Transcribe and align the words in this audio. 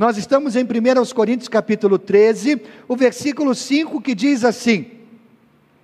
Nós 0.00 0.16
estamos 0.16 0.56
em 0.56 0.64
1 0.64 1.14
Coríntios 1.14 1.46
capítulo 1.46 1.98
13, 1.98 2.62
o 2.88 2.96
versículo 2.96 3.54
5 3.54 4.00
que 4.00 4.14
diz 4.14 4.46
assim: 4.46 4.92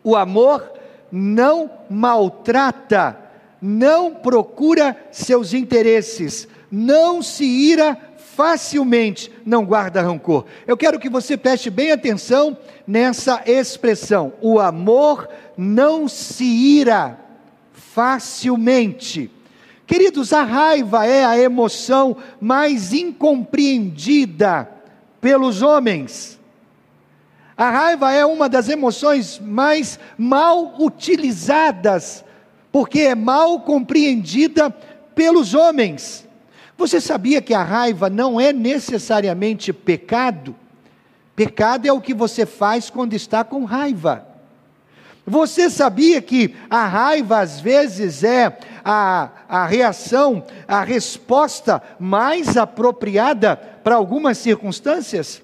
O 0.02 0.16
amor 0.16 0.72
não 1.12 1.70
maltrata, 1.90 3.14
não 3.60 4.14
procura 4.14 4.96
seus 5.12 5.52
interesses, 5.52 6.48
não 6.72 7.20
se 7.20 7.44
ira 7.44 7.94
facilmente, 8.34 9.30
não 9.44 9.66
guarda 9.66 10.00
rancor. 10.00 10.46
Eu 10.66 10.78
quero 10.78 10.98
que 10.98 11.10
você 11.10 11.36
preste 11.36 11.68
bem 11.68 11.92
atenção 11.92 12.56
nessa 12.86 13.42
expressão: 13.44 14.32
o 14.40 14.58
amor 14.58 15.28
não 15.58 16.08
se 16.08 16.42
ira 16.42 17.20
facilmente. 17.70 19.30
Queridos, 19.86 20.32
a 20.32 20.42
raiva 20.42 21.06
é 21.06 21.24
a 21.24 21.38
emoção 21.38 22.16
mais 22.40 22.92
incompreendida 22.92 24.68
pelos 25.20 25.62
homens. 25.62 26.40
A 27.56 27.70
raiva 27.70 28.12
é 28.12 28.26
uma 28.26 28.48
das 28.48 28.68
emoções 28.68 29.38
mais 29.38 29.98
mal 30.18 30.74
utilizadas, 30.78 32.24
porque 32.72 33.00
é 33.00 33.14
mal 33.14 33.60
compreendida 33.60 34.70
pelos 35.14 35.54
homens. 35.54 36.28
Você 36.76 37.00
sabia 37.00 37.40
que 37.40 37.54
a 37.54 37.62
raiva 37.62 38.10
não 38.10 38.40
é 38.40 38.52
necessariamente 38.52 39.72
pecado? 39.72 40.54
Pecado 41.34 41.86
é 41.86 41.92
o 41.92 42.00
que 42.00 42.12
você 42.12 42.44
faz 42.44 42.90
quando 42.90 43.14
está 43.14 43.44
com 43.44 43.64
raiva. 43.64 44.26
Você 45.26 45.68
sabia 45.68 46.22
que 46.22 46.54
a 46.70 46.86
raiva 46.86 47.40
às 47.40 47.58
vezes 47.58 48.22
é 48.22 48.56
a, 48.84 49.30
a 49.48 49.66
reação, 49.66 50.44
a 50.68 50.84
resposta 50.84 51.82
mais 51.98 52.56
apropriada 52.56 53.56
para 53.56 53.96
algumas 53.96 54.38
circunstâncias? 54.38 55.42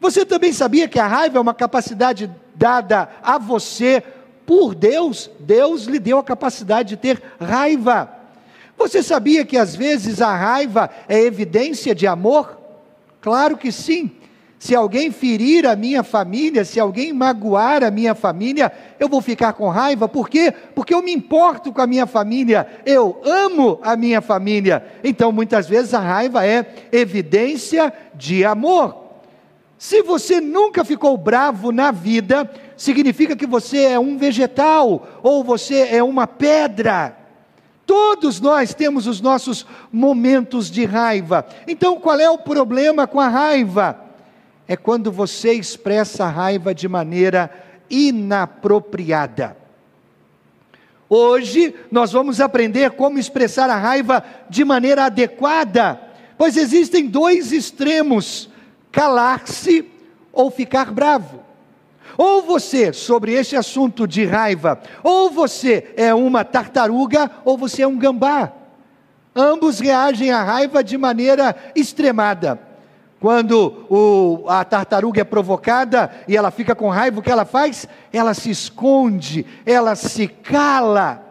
Você 0.00 0.26
também 0.26 0.52
sabia 0.52 0.88
que 0.88 0.98
a 0.98 1.06
raiva 1.06 1.38
é 1.38 1.40
uma 1.40 1.54
capacidade 1.54 2.28
dada 2.56 3.08
a 3.22 3.38
você 3.38 4.02
por 4.44 4.74
Deus? 4.74 5.30
Deus 5.38 5.84
lhe 5.84 6.00
deu 6.00 6.18
a 6.18 6.24
capacidade 6.24 6.88
de 6.88 6.96
ter 6.96 7.22
raiva. 7.38 8.10
Você 8.76 9.00
sabia 9.00 9.44
que 9.44 9.56
às 9.56 9.76
vezes 9.76 10.20
a 10.20 10.34
raiva 10.34 10.90
é 11.08 11.20
evidência 11.20 11.94
de 11.94 12.06
amor? 12.06 12.58
Claro 13.20 13.56
que 13.56 13.70
sim. 13.70 14.10
Se 14.60 14.74
alguém 14.74 15.10
ferir 15.10 15.66
a 15.66 15.74
minha 15.74 16.02
família, 16.02 16.66
se 16.66 16.78
alguém 16.78 17.14
magoar 17.14 17.82
a 17.82 17.90
minha 17.90 18.14
família, 18.14 18.70
eu 18.98 19.08
vou 19.08 19.22
ficar 19.22 19.54
com 19.54 19.70
raiva, 19.70 20.06
por 20.06 20.28
quê? 20.28 20.52
Porque 20.74 20.92
eu 20.92 21.02
me 21.02 21.10
importo 21.10 21.72
com 21.72 21.80
a 21.80 21.86
minha 21.86 22.06
família, 22.06 22.66
eu 22.84 23.22
amo 23.24 23.80
a 23.82 23.96
minha 23.96 24.20
família. 24.20 24.84
Então, 25.02 25.32
muitas 25.32 25.66
vezes 25.66 25.94
a 25.94 25.98
raiva 25.98 26.46
é 26.46 26.74
evidência 26.92 27.90
de 28.14 28.44
amor. 28.44 29.02
Se 29.78 30.02
você 30.02 30.42
nunca 30.42 30.84
ficou 30.84 31.16
bravo 31.16 31.72
na 31.72 31.90
vida, 31.90 32.48
significa 32.76 33.34
que 33.34 33.46
você 33.46 33.84
é 33.84 33.98
um 33.98 34.18
vegetal 34.18 35.08
ou 35.22 35.42
você 35.42 35.88
é 35.90 36.02
uma 36.02 36.26
pedra. 36.26 37.16
Todos 37.86 38.42
nós 38.42 38.74
temos 38.74 39.06
os 39.06 39.22
nossos 39.22 39.66
momentos 39.90 40.70
de 40.70 40.84
raiva. 40.84 41.46
Então, 41.66 41.98
qual 41.98 42.20
é 42.20 42.28
o 42.28 42.36
problema 42.36 43.06
com 43.06 43.18
a 43.18 43.28
raiva? 43.28 44.09
É 44.70 44.76
quando 44.76 45.10
você 45.10 45.52
expressa 45.52 46.26
a 46.26 46.28
raiva 46.28 46.72
de 46.72 46.86
maneira 46.86 47.50
inapropriada. 47.90 49.56
Hoje 51.08 51.74
nós 51.90 52.12
vamos 52.12 52.40
aprender 52.40 52.92
como 52.92 53.18
expressar 53.18 53.68
a 53.68 53.74
raiva 53.74 54.22
de 54.48 54.64
maneira 54.64 55.06
adequada, 55.06 56.00
pois 56.38 56.56
existem 56.56 57.08
dois 57.08 57.50
extremos: 57.50 58.48
calar-se 58.92 59.90
ou 60.32 60.52
ficar 60.52 60.92
bravo. 60.92 61.42
Ou 62.16 62.40
você, 62.40 62.92
sobre 62.92 63.32
este 63.32 63.56
assunto 63.56 64.06
de 64.06 64.24
raiva, 64.24 64.80
ou 65.02 65.30
você 65.30 65.92
é 65.96 66.14
uma 66.14 66.44
tartaruga, 66.44 67.28
ou 67.44 67.58
você 67.58 67.82
é 67.82 67.88
um 67.88 67.98
gambá. 67.98 68.52
Ambos 69.34 69.80
reagem 69.80 70.30
à 70.30 70.44
raiva 70.44 70.84
de 70.84 70.96
maneira 70.96 71.56
extremada. 71.74 72.69
Quando 73.20 73.84
o, 73.90 74.48
a 74.48 74.64
tartaruga 74.64 75.20
é 75.20 75.24
provocada 75.24 76.10
e 76.26 76.34
ela 76.34 76.50
fica 76.50 76.74
com 76.74 76.88
raiva, 76.88 77.20
o 77.20 77.22
que 77.22 77.30
ela 77.30 77.44
faz? 77.44 77.86
Ela 78.10 78.32
se 78.32 78.50
esconde, 78.50 79.44
ela 79.66 79.94
se 79.94 80.26
cala. 80.26 81.22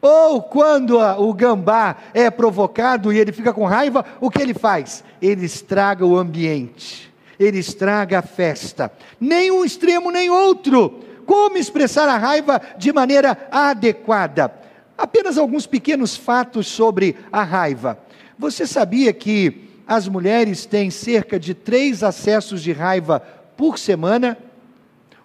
Ou 0.00 0.40
quando 0.40 1.00
a, 1.00 1.18
o 1.18 1.34
gambá 1.34 1.96
é 2.14 2.30
provocado 2.30 3.12
e 3.12 3.18
ele 3.18 3.32
fica 3.32 3.52
com 3.52 3.64
raiva, 3.64 4.04
o 4.20 4.30
que 4.30 4.40
ele 4.40 4.54
faz? 4.54 5.02
Ele 5.20 5.44
estraga 5.44 6.06
o 6.06 6.16
ambiente, 6.16 7.12
ele 7.36 7.58
estraga 7.58 8.20
a 8.20 8.22
festa. 8.22 8.92
Nem 9.20 9.50
um 9.50 9.64
extremo 9.64 10.08
nem 10.12 10.30
outro. 10.30 11.00
Como 11.26 11.58
expressar 11.58 12.08
a 12.08 12.16
raiva 12.16 12.60
de 12.78 12.92
maneira 12.92 13.48
adequada? 13.50 14.54
Apenas 14.96 15.36
alguns 15.36 15.66
pequenos 15.66 16.16
fatos 16.16 16.68
sobre 16.68 17.16
a 17.32 17.42
raiva. 17.42 17.98
Você 18.38 18.68
sabia 18.68 19.12
que 19.12 19.71
as 19.94 20.08
mulheres 20.08 20.64
têm 20.64 20.90
cerca 20.90 21.38
de 21.38 21.52
três 21.52 22.02
acessos 22.02 22.62
de 22.62 22.72
raiva 22.72 23.20
por 23.58 23.78
semana. 23.78 24.38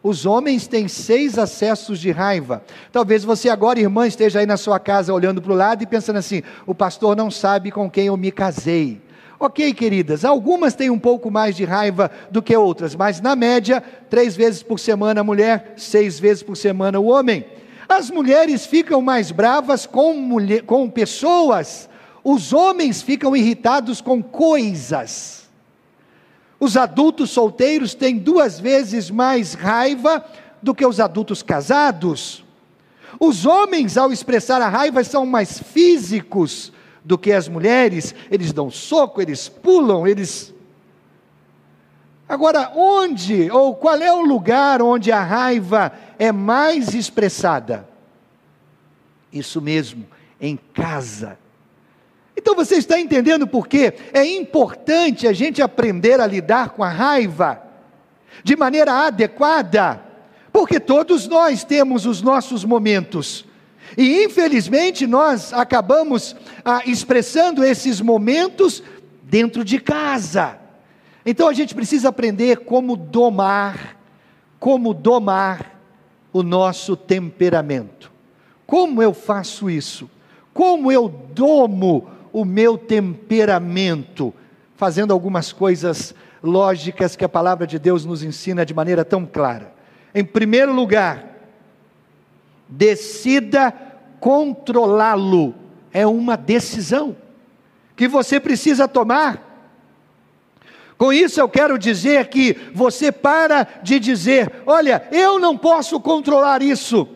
Os 0.03 0.25
homens 0.25 0.67
têm 0.67 0.89
seis 0.89 1.37
acessos 1.37 2.01
de 2.01 2.11
raiva. 2.11 2.61
Talvez 2.91 3.23
você 3.23 3.47
agora, 3.47 3.79
irmã, 3.79 4.05
esteja 4.05 4.39
aí 4.39 4.45
na 4.45 4.57
sua 4.57 4.77
casa 4.77 5.13
olhando 5.13 5.41
para 5.41 5.53
o 5.53 5.55
lado 5.55 5.83
e 5.83 5.87
pensando 5.87 6.17
assim: 6.17 6.43
o 6.65 6.75
pastor 6.75 7.15
não 7.15 7.31
sabe 7.31 7.71
com 7.71 7.89
quem 7.89 8.07
eu 8.07 8.17
me 8.17 8.29
casei. 8.29 9.01
Ok, 9.39 9.73
queridas, 9.73 10.25
algumas 10.25 10.75
têm 10.75 10.89
um 10.89 10.99
pouco 10.99 11.31
mais 11.31 11.55
de 11.55 11.63
raiva 11.63 12.11
do 12.29 12.41
que 12.41 12.53
outras, 12.53 12.93
mas 12.93 13.21
na 13.21 13.37
média, 13.37 13.81
três 14.09 14.35
vezes 14.35 14.61
por 14.63 14.79
semana 14.79 15.21
a 15.21 15.23
mulher, 15.23 15.75
seis 15.77 16.19
vezes 16.19 16.43
por 16.43 16.57
semana 16.57 16.99
o 16.99 17.05
homem. 17.05 17.45
As 17.87 18.11
mulheres 18.11 18.65
ficam 18.65 19.01
mais 19.01 19.31
bravas 19.31 19.85
com, 19.85 20.13
mulher, 20.13 20.63
com 20.63 20.89
pessoas 20.89 21.87
os 22.29 22.51
homens 22.51 23.01
ficam 23.01 23.33
irritados 23.33 24.01
com 24.01 24.21
coisas. 24.21 25.47
Os 26.59 26.75
adultos 26.75 27.29
solteiros 27.29 27.95
têm 27.95 28.17
duas 28.17 28.59
vezes 28.59 29.09
mais 29.09 29.53
raiva 29.53 30.25
do 30.61 30.75
que 30.75 30.85
os 30.85 30.99
adultos 30.99 31.41
casados. 31.41 32.43
Os 33.17 33.45
homens, 33.45 33.97
ao 33.97 34.11
expressar 34.11 34.61
a 34.61 34.67
raiva, 34.67 35.05
são 35.05 35.25
mais 35.25 35.57
físicos 35.57 36.73
do 37.01 37.17
que 37.17 37.31
as 37.31 37.47
mulheres. 37.47 38.13
Eles 38.29 38.51
dão 38.51 38.69
soco, 38.69 39.21
eles 39.21 39.47
pulam, 39.47 40.05
eles. 40.05 40.53
Agora, 42.27 42.73
onde 42.75 43.49
ou 43.51 43.73
qual 43.73 44.01
é 44.01 44.11
o 44.11 44.19
lugar 44.19 44.81
onde 44.81 45.13
a 45.13 45.23
raiva 45.23 45.93
é 46.19 46.33
mais 46.33 46.93
expressada? 46.93 47.87
Isso 49.31 49.61
mesmo, 49.61 50.05
em 50.41 50.57
casa. 50.73 51.37
Então 52.49 52.55
você 52.55 52.75
está 52.75 52.97
entendendo 52.97 53.45
por 53.45 53.67
que 53.67 53.93
é 54.13 54.25
importante 54.25 55.27
a 55.27 55.33
gente 55.33 55.61
aprender 55.61 56.21
a 56.21 56.25
lidar 56.25 56.69
com 56.69 56.81
a 56.81 56.87
raiva 56.87 57.61
de 58.41 58.55
maneira 58.55 59.05
adequada, 59.05 60.01
porque 60.49 60.79
todos 60.79 61.27
nós 61.27 61.65
temos 61.65 62.05
os 62.05 62.21
nossos 62.21 62.63
momentos. 62.63 63.45
E 63.97 64.23
infelizmente 64.23 65.05
nós 65.05 65.51
acabamos 65.51 66.37
ah, 66.63 66.83
expressando 66.85 67.65
esses 67.65 67.99
momentos 67.99 68.81
dentro 69.23 69.65
de 69.65 69.77
casa. 69.77 70.57
Então 71.25 71.49
a 71.49 71.53
gente 71.53 71.75
precisa 71.75 72.07
aprender 72.07 72.59
como 72.59 72.95
domar, 72.95 73.97
como 74.57 74.93
domar 74.93 75.77
o 76.31 76.41
nosso 76.41 76.95
temperamento. 76.95 78.09
Como 78.65 79.03
eu 79.03 79.13
faço 79.13 79.69
isso? 79.69 80.09
Como 80.53 80.89
eu 80.89 81.09
domo 81.09 82.15
o 82.31 82.45
meu 82.45 82.77
temperamento, 82.77 84.33
fazendo 84.75 85.11
algumas 85.13 85.51
coisas 85.51 86.13
lógicas 86.41 87.15
que 87.15 87.25
a 87.25 87.29
palavra 87.29 87.65
de 87.65 87.79
Deus 87.79 88.05
nos 88.05 88.23
ensina 88.23 88.65
de 88.65 88.73
maneira 88.73 89.03
tão 89.03 89.25
clara. 89.25 89.73
Em 90.13 90.23
primeiro 90.23 90.73
lugar, 90.73 91.25
decida 92.67 93.73
controlá-lo, 94.19 95.55
é 95.91 96.05
uma 96.05 96.35
decisão 96.35 97.15
que 97.95 98.07
você 98.07 98.39
precisa 98.39 98.87
tomar. 98.87 99.43
Com 100.97 101.13
isso 101.13 101.39
eu 101.39 101.47
quero 101.47 101.77
dizer 101.77 102.27
que 102.27 102.57
você 102.73 103.11
para 103.11 103.67
de 103.83 103.99
dizer: 103.99 104.51
olha, 104.65 105.07
eu 105.11 105.39
não 105.39 105.57
posso 105.57 105.99
controlar 105.99 106.61
isso. 106.61 107.07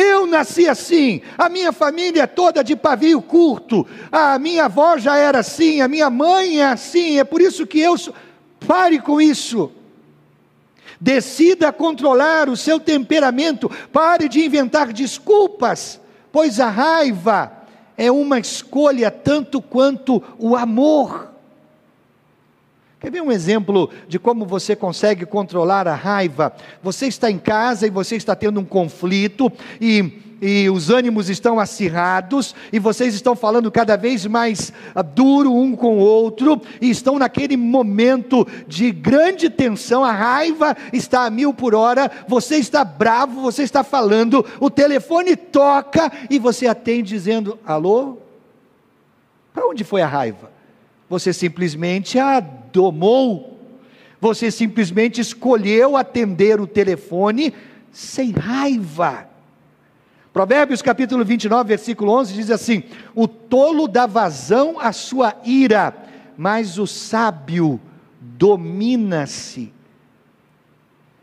Eu 0.00 0.28
nasci 0.28 0.68
assim, 0.68 1.20
a 1.36 1.48
minha 1.48 1.72
família 1.72 2.22
é 2.22 2.26
toda 2.28 2.62
de 2.62 2.76
pavio 2.76 3.20
curto, 3.20 3.84
a 4.12 4.38
minha 4.38 4.66
avó 4.66 4.96
já 4.96 5.16
era 5.16 5.40
assim, 5.40 5.80
a 5.80 5.88
minha 5.88 6.08
mãe 6.08 6.60
é 6.60 6.66
assim, 6.66 7.18
é 7.18 7.24
por 7.24 7.40
isso 7.40 7.66
que 7.66 7.80
eu. 7.80 7.98
Sou... 7.98 8.14
Pare 8.64 9.00
com 9.00 9.20
isso. 9.20 9.72
Decida 11.00 11.72
controlar 11.72 12.48
o 12.48 12.56
seu 12.56 12.78
temperamento, 12.78 13.68
pare 13.92 14.28
de 14.28 14.38
inventar 14.44 14.92
desculpas, 14.92 16.00
pois 16.30 16.60
a 16.60 16.68
raiva 16.68 17.50
é 17.96 18.08
uma 18.08 18.38
escolha 18.38 19.10
tanto 19.10 19.60
quanto 19.60 20.22
o 20.38 20.54
amor. 20.54 21.34
Quer 23.00 23.12
ver 23.12 23.22
um 23.22 23.30
exemplo 23.30 23.88
de 24.08 24.18
como 24.18 24.44
você 24.44 24.74
consegue 24.74 25.24
controlar 25.24 25.86
a 25.86 25.94
raiva? 25.94 26.52
Você 26.82 27.06
está 27.06 27.30
em 27.30 27.38
casa 27.38 27.86
e 27.86 27.90
você 27.90 28.16
está 28.16 28.34
tendo 28.34 28.58
um 28.58 28.64
conflito 28.64 29.52
e 29.80 30.26
e 30.40 30.70
os 30.70 30.88
ânimos 30.90 31.28
estão 31.28 31.58
acirrados, 31.58 32.54
e 32.72 32.78
vocês 32.78 33.14
estão 33.14 33.34
falando 33.34 33.70
cada 33.70 33.96
vez 33.96 34.24
mais 34.26 34.72
uh, 34.94 35.02
duro 35.02 35.52
um 35.52 35.74
com 35.74 35.98
o 35.98 36.00
outro, 36.00 36.60
e 36.80 36.90
estão 36.90 37.18
naquele 37.18 37.56
momento 37.56 38.46
de 38.66 38.92
grande 38.92 39.50
tensão, 39.50 40.04
a 40.04 40.12
raiva 40.12 40.76
está 40.92 41.24
a 41.24 41.30
mil 41.30 41.52
por 41.52 41.74
hora, 41.74 42.10
você 42.28 42.56
está 42.56 42.84
bravo, 42.84 43.40
você 43.40 43.62
está 43.62 43.82
falando, 43.82 44.44
o 44.60 44.70
telefone 44.70 45.34
toca 45.34 46.10
e 46.30 46.38
você 46.38 46.66
atende 46.66 47.08
dizendo: 47.08 47.58
Alô? 47.66 48.18
Para 49.52 49.66
onde 49.66 49.82
foi 49.82 50.02
a 50.02 50.06
raiva? 50.06 50.52
Você 51.10 51.32
simplesmente 51.32 52.18
a 52.18 52.38
domou, 52.78 53.58
você 54.20 54.52
simplesmente 54.52 55.20
escolheu 55.20 55.96
atender 55.96 56.60
o 56.60 56.66
telefone 56.66 57.52
sem 57.90 58.30
raiva. 58.30 59.28
Provérbios 60.32 60.80
capítulo 60.80 61.24
29, 61.24 61.66
versículo 61.66 62.12
11 62.12 62.34
diz 62.34 62.50
assim: 62.52 62.84
O 63.16 63.26
tolo 63.26 63.88
dá 63.88 64.06
vazão 64.06 64.78
à 64.78 64.92
sua 64.92 65.34
ira, 65.44 65.92
mas 66.36 66.78
o 66.78 66.86
sábio 66.86 67.80
domina-se. 68.20 69.72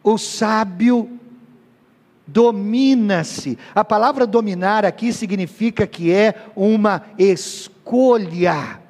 O 0.04 0.18
sábio 0.18 1.10
domina-se. 2.28 3.58
A 3.74 3.86
palavra 3.86 4.28
dominar 4.28 4.84
aqui 4.84 5.14
significa 5.14 5.88
que 5.88 6.12
é 6.12 6.36
uma 6.54 7.02
escolha. 7.18 8.84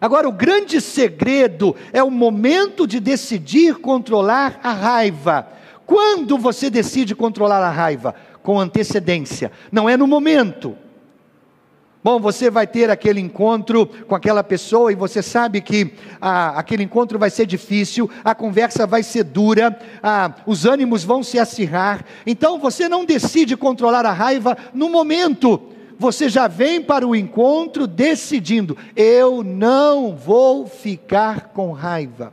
Agora, 0.00 0.28
o 0.28 0.32
grande 0.32 0.80
segredo 0.80 1.76
é 1.92 2.02
o 2.02 2.10
momento 2.10 2.86
de 2.86 2.98
decidir 2.98 3.76
controlar 3.76 4.58
a 4.62 4.72
raiva. 4.72 5.48
Quando 5.84 6.38
você 6.38 6.70
decide 6.70 7.14
controlar 7.14 7.62
a 7.62 7.70
raiva? 7.70 8.14
com 8.42 8.58
antecedência, 8.58 9.52
não 9.70 9.88
é 9.88 9.96
no 9.96 10.06
momento. 10.06 10.76
Bom, 12.02 12.18
você 12.18 12.48
vai 12.48 12.66
ter 12.66 12.88
aquele 12.88 13.20
encontro 13.20 13.86
com 13.86 14.14
aquela 14.14 14.42
pessoa 14.42 14.90
e 14.90 14.94
você 14.94 15.22
sabe 15.22 15.60
que 15.60 15.92
ah, 16.18 16.58
aquele 16.58 16.82
encontro 16.82 17.18
vai 17.18 17.28
ser 17.28 17.44
difícil, 17.44 18.10
a 18.24 18.34
conversa 18.34 18.86
vai 18.86 19.02
ser 19.02 19.24
dura, 19.24 19.78
ah, 20.02 20.32
os 20.46 20.64
ânimos 20.64 21.04
vão 21.04 21.22
se 21.22 21.38
acirrar. 21.38 22.02
Então 22.26 22.58
você 22.58 22.88
não 22.88 23.04
decide 23.04 23.54
controlar 23.54 24.06
a 24.06 24.12
raiva 24.12 24.56
no 24.72 24.88
momento, 24.88 25.60
você 26.00 26.30
já 26.30 26.48
vem 26.48 26.80
para 26.80 27.06
o 27.06 27.14
encontro 27.14 27.86
decidindo: 27.86 28.74
eu 28.96 29.44
não 29.44 30.16
vou 30.16 30.66
ficar 30.66 31.50
com 31.50 31.72
raiva. 31.72 32.32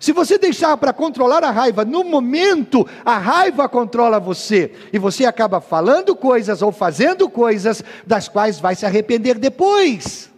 Se 0.00 0.10
você 0.10 0.38
deixar 0.38 0.74
para 0.78 0.94
controlar 0.94 1.44
a 1.44 1.50
raiva, 1.50 1.84
no 1.84 2.02
momento 2.02 2.88
a 3.04 3.18
raiva 3.18 3.68
controla 3.68 4.18
você, 4.18 4.72
e 4.90 4.98
você 4.98 5.26
acaba 5.26 5.60
falando 5.60 6.16
coisas 6.16 6.62
ou 6.62 6.72
fazendo 6.72 7.28
coisas 7.28 7.84
das 8.06 8.26
quais 8.26 8.58
vai 8.58 8.74
se 8.74 8.86
arrepender 8.86 9.38
depois. 9.38 10.30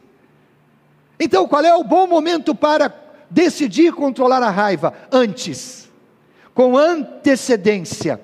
Então, 1.20 1.46
qual 1.46 1.62
é 1.62 1.76
o 1.76 1.84
bom 1.84 2.08
momento 2.08 2.52
para 2.52 2.92
decidir 3.30 3.92
controlar 3.92 4.42
a 4.42 4.50
raiva? 4.50 4.92
Antes, 5.12 5.88
com 6.52 6.76
antecedência. 6.76 8.20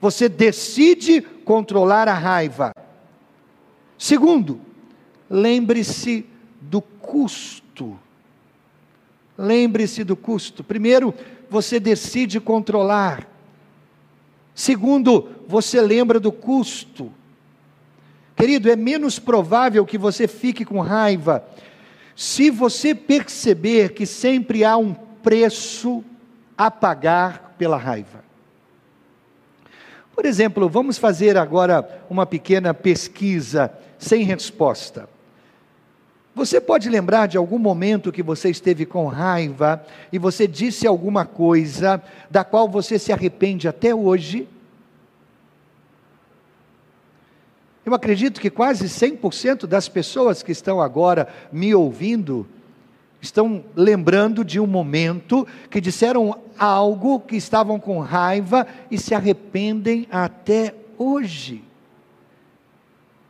Você 0.00 0.26
decide 0.26 1.20
controlar 1.20 2.08
a 2.08 2.14
raiva. 2.14 2.72
Segundo, 3.98 4.60
lembre-se 5.28 6.24
do 6.60 6.80
custo 6.80 7.98
Lembre-se 9.38 10.02
do 10.02 10.16
custo. 10.16 10.64
Primeiro, 10.64 11.14
você 11.48 11.78
decide 11.78 12.40
controlar. 12.40 13.28
Segundo, 14.52 15.28
você 15.46 15.80
lembra 15.80 16.18
do 16.18 16.32
custo. 16.32 17.12
Querido, 18.34 18.68
é 18.68 18.74
menos 18.74 19.20
provável 19.20 19.86
que 19.86 19.96
você 19.96 20.26
fique 20.26 20.64
com 20.64 20.80
raiva 20.80 21.46
se 22.16 22.50
você 22.50 22.96
perceber 22.96 23.92
que 23.94 24.04
sempre 24.04 24.64
há 24.64 24.76
um 24.76 24.92
preço 24.92 26.02
a 26.56 26.68
pagar 26.68 27.54
pela 27.56 27.76
raiva. 27.76 28.24
Por 30.18 30.26
exemplo, 30.26 30.68
vamos 30.68 30.98
fazer 30.98 31.36
agora 31.36 32.02
uma 32.10 32.26
pequena 32.26 32.74
pesquisa 32.74 33.72
sem 33.96 34.24
resposta. 34.24 35.08
Você 36.34 36.60
pode 36.60 36.88
lembrar 36.88 37.28
de 37.28 37.38
algum 37.38 37.56
momento 37.56 38.10
que 38.10 38.20
você 38.20 38.50
esteve 38.50 38.84
com 38.84 39.06
raiva 39.06 39.80
e 40.12 40.18
você 40.18 40.48
disse 40.48 40.88
alguma 40.88 41.24
coisa 41.24 42.02
da 42.28 42.42
qual 42.42 42.68
você 42.68 42.98
se 42.98 43.12
arrepende 43.12 43.68
até 43.68 43.94
hoje? 43.94 44.48
Eu 47.86 47.94
acredito 47.94 48.40
que 48.40 48.50
quase 48.50 48.86
100% 48.86 49.68
das 49.68 49.88
pessoas 49.88 50.42
que 50.42 50.50
estão 50.50 50.80
agora 50.80 51.28
me 51.52 51.72
ouvindo 51.76 52.44
estão 53.20 53.64
lembrando 53.74 54.44
de 54.44 54.60
um 54.60 54.66
momento 54.66 55.46
que 55.70 55.80
disseram 55.80 56.38
algo 56.58 57.20
que 57.20 57.36
estavam 57.36 57.78
com 57.78 58.00
raiva 58.00 58.66
e 58.90 58.98
se 58.98 59.14
arrependem 59.14 60.06
até 60.10 60.74
hoje. 60.96 61.64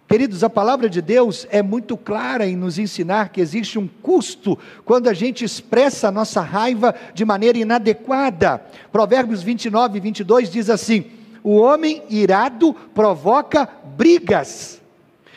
Queridos, 0.09 0.43
a 0.43 0.49
palavra 0.49 0.89
de 0.89 1.03
Deus 1.03 1.47
é 1.51 1.63
muito 1.63 1.95
clara 1.95 2.47
em 2.47 2.57
nos 2.57 2.79
ensinar 2.79 3.29
que 3.29 3.43
existe 3.43 3.79
um 3.79 3.87
custo 3.87 4.59
quando 4.83 5.07
a 5.07 5.13
gente 5.13 5.45
expressa 5.45 6.09
a 6.09 6.11
nossa 6.11 6.41
raiva 6.41 6.95
de 7.13 7.27
maneira 7.27 7.59
inadequada. 7.59 8.63
Provérbios 8.91 9.43
29 9.43 9.99
e 9.99 10.01
22 10.01 10.51
diz 10.51 10.71
assim: 10.71 11.05
O 11.43 11.57
homem 11.57 12.03
irado 12.09 12.75
provoca 12.95 13.69
brigas, 13.99 14.81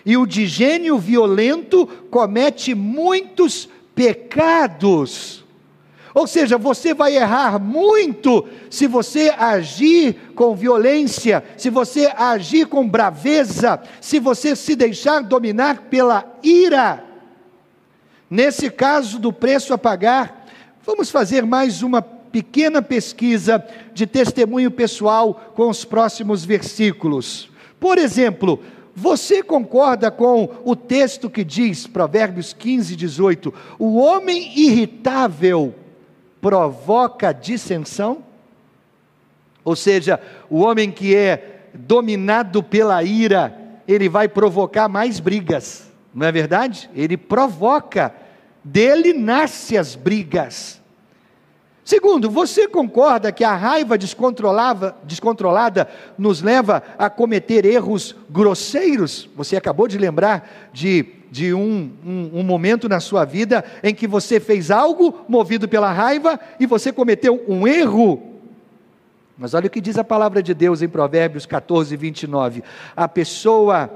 e 0.05 0.15
o 0.15 0.25
de 0.25 0.45
gênio 0.45 0.97
violento 0.97 1.85
comete 2.09 2.73
muitos 2.73 3.67
pecados. 3.95 5.41
Ou 6.13 6.27
seja, 6.27 6.57
você 6.57 6.93
vai 6.93 7.15
errar 7.15 7.57
muito 7.57 8.45
se 8.69 8.85
você 8.85 9.33
agir 9.37 10.33
com 10.35 10.55
violência, 10.55 11.43
se 11.57 11.69
você 11.69 12.11
agir 12.15 12.67
com 12.67 12.87
braveza, 12.87 13.81
se 14.01 14.19
você 14.19 14.55
se 14.55 14.75
deixar 14.75 15.21
dominar 15.21 15.83
pela 15.89 16.25
ira. 16.43 17.03
Nesse 18.29 18.69
caso 18.69 19.19
do 19.19 19.31
preço 19.31 19.73
a 19.73 19.77
pagar, 19.77 20.47
vamos 20.85 21.09
fazer 21.09 21.45
mais 21.45 21.81
uma 21.81 22.01
pequena 22.01 22.81
pesquisa 22.81 23.63
de 23.93 24.05
testemunho 24.05 24.71
pessoal 24.71 25.51
com 25.55 25.69
os 25.69 25.85
próximos 25.85 26.43
versículos. 26.43 27.49
Por 27.79 27.97
exemplo, 27.97 28.61
você 28.95 29.41
concorda 29.41 30.11
com 30.11 30.49
o 30.65 30.75
texto 30.75 31.29
que 31.29 31.43
diz, 31.43 31.87
Provérbios 31.87 32.53
15, 32.53 32.95
18: 32.95 33.53
o 33.79 33.97
homem 33.97 34.51
irritável 34.59 35.73
provoca 36.41 37.31
dissensão? 37.31 38.23
Ou 39.63 39.75
seja, 39.75 40.19
o 40.49 40.59
homem 40.59 40.91
que 40.91 41.15
é 41.15 41.67
dominado 41.73 42.61
pela 42.63 43.01
ira, 43.03 43.57
ele 43.87 44.09
vai 44.09 44.27
provocar 44.27 44.89
mais 44.89 45.19
brigas, 45.19 45.89
não 46.13 46.25
é 46.25 46.31
verdade? 46.31 46.89
Ele 46.95 47.15
provoca, 47.15 48.13
dele 48.63 49.13
nasce 49.13 49.77
as 49.77 49.95
brigas. 49.95 50.80
Segundo, 51.83 52.29
você 52.29 52.67
concorda 52.67 53.31
que 53.31 53.43
a 53.43 53.55
raiva 53.55 53.97
descontrolada 53.97 55.87
nos 56.17 56.41
leva 56.41 56.83
a 56.97 57.09
cometer 57.09 57.65
erros 57.65 58.15
grosseiros? 58.29 59.27
Você 59.35 59.55
acabou 59.57 59.87
de 59.87 59.97
lembrar 59.97 60.69
de 60.71 61.21
de 61.31 61.53
um, 61.53 61.89
um, 62.05 62.39
um, 62.39 62.43
momento 62.43 62.89
na 62.89 62.99
sua 62.99 63.23
vida 63.23 63.63
em 63.81 63.95
que 63.95 64.05
você 64.05 64.37
fez 64.37 64.69
algo 64.69 65.23
movido 65.29 65.65
pela 65.65 65.89
raiva 65.89 66.37
e 66.59 66.65
você 66.65 66.91
cometeu 66.91 67.41
um 67.47 67.65
erro. 67.65 68.21
Mas 69.37 69.53
olha 69.53 69.67
o 69.67 69.69
que 69.69 69.79
diz 69.79 69.97
a 69.97 70.03
palavra 70.03 70.43
de 70.43 70.53
Deus 70.53 70.81
em 70.81 70.89
Provérbios 70.89 71.45
14, 71.45 71.95
29. 71.95 72.63
A 72.93 73.07
pessoa 73.07 73.89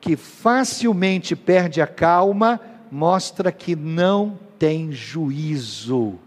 que 0.00 0.16
facilmente 0.16 1.36
perde 1.36 1.80
a 1.80 1.86
calma 1.86 2.60
mostra 2.90 3.52
que 3.52 3.76
não 3.76 4.36
tem 4.58 4.90
juízo. 4.90 6.18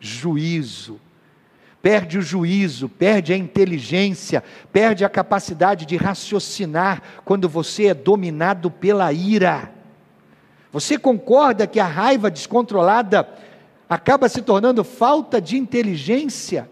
Juízo 0.00 1.00
perde 1.82 2.18
o 2.18 2.22
juízo, 2.22 2.88
perde 2.88 3.32
a 3.32 3.36
inteligência, 3.36 4.42
perde 4.72 5.04
a 5.04 5.08
capacidade 5.08 5.86
de 5.86 5.96
raciocinar 5.96 7.02
quando 7.24 7.48
você 7.48 7.86
é 7.86 7.94
dominado 7.94 8.70
pela 8.70 9.12
ira. 9.12 9.72
Você 10.72 10.98
concorda 10.98 11.66
que 11.66 11.80
a 11.80 11.86
raiva 11.86 12.30
descontrolada 12.30 13.28
acaba 13.88 14.28
se 14.28 14.42
tornando 14.42 14.84
falta 14.84 15.40
de 15.40 15.56
inteligência? 15.56 16.68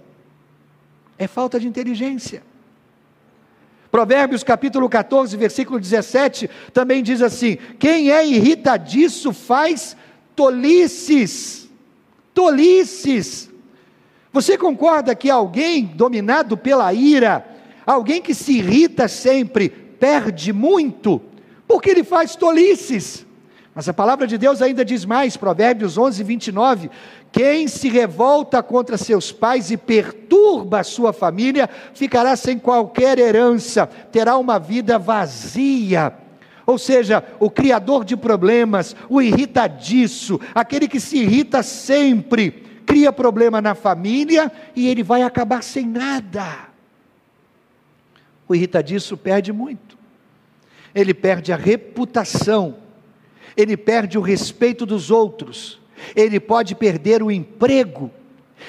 É 1.17 1.27
falta 1.27 1.59
de 1.59 1.67
inteligência. 1.67 2.43
Provérbios 3.91 4.43
capítulo 4.43 4.89
14, 4.89 5.35
versículo 5.37 5.81
17, 5.81 6.51
também 6.75 7.03
diz 7.03 7.23
assim: 7.23 7.57
Quem 7.79 8.11
é 8.11 8.27
irritadiço 8.27 9.33
faz 9.33 9.97
tolices. 10.35 11.66
Tolices. 12.37 13.49
Você 14.31 14.59
concorda 14.59 15.15
que 15.15 15.31
alguém 15.31 15.87
dominado 15.87 16.55
pela 16.55 16.93
ira, 16.93 17.43
alguém 17.87 18.21
que 18.21 18.35
se 18.35 18.59
irrita 18.59 19.09
sempre, 19.09 19.71
perde 19.71 20.53
muito, 20.53 21.19
porque 21.67 21.89
ele 21.89 22.05
faz 22.05 22.37
tolices? 22.37 23.25
Mas 23.75 23.89
a 23.89 23.95
palavra 23.95 24.27
de 24.27 24.37
Deus 24.37 24.61
ainda 24.61 24.85
diz 24.85 25.07
mais, 25.07 25.35
Provérbios 25.35 25.97
11, 25.97 26.23
29, 26.23 26.91
quem 27.33 27.67
se 27.69 27.89
revolta 27.89 28.63
contra 28.63 28.99
seus 28.99 29.33
pais 29.33 29.71
e 29.71 29.79
perturba 29.79 30.81
a 30.81 30.85
sua 30.85 31.15
família, 31.15 31.71
ficará 31.95 32.37
sem 32.37 32.59
qualquer 32.59 33.19
herança, 33.19 33.87
terá 34.13 34.37
uma 34.37 34.59
vida 34.59 34.99
vazia. 34.99 36.13
Ou 36.67 36.77
seja, 36.79 37.23
o 37.39 37.49
criador 37.49 38.05
de 38.05 38.17
problemas, 38.17 38.97
o 39.09 39.23
irritadiço, 39.23 40.41
aquele 40.55 40.89
que 40.89 40.99
se 40.99 41.19
irrita 41.19 41.63
sempre, 41.63 42.51
cria 42.85 43.13
problema 43.13 43.63
na 43.63 43.75
família 43.75 44.51
e 44.75 44.89
ele 44.89 45.03
vai 45.03 45.23
acabar 45.23 45.63
sem 45.63 45.87
nada. 45.87 46.69
O 48.49 48.55
irritadiço 48.55 49.17
perde 49.17 49.53
muito. 49.53 49.97
Ele 50.93 51.15
perde 51.15 51.53
a 51.53 51.57
reputação, 51.57 52.77
ele 53.57 53.77
perde 53.77 54.19
o 54.19 54.23
respeito 54.23 54.85
dos 54.85 55.11
outros 55.11 55.79
ele 56.15 56.39
pode 56.39 56.75
perder 56.75 57.23
o 57.23 57.31
emprego, 57.31 58.11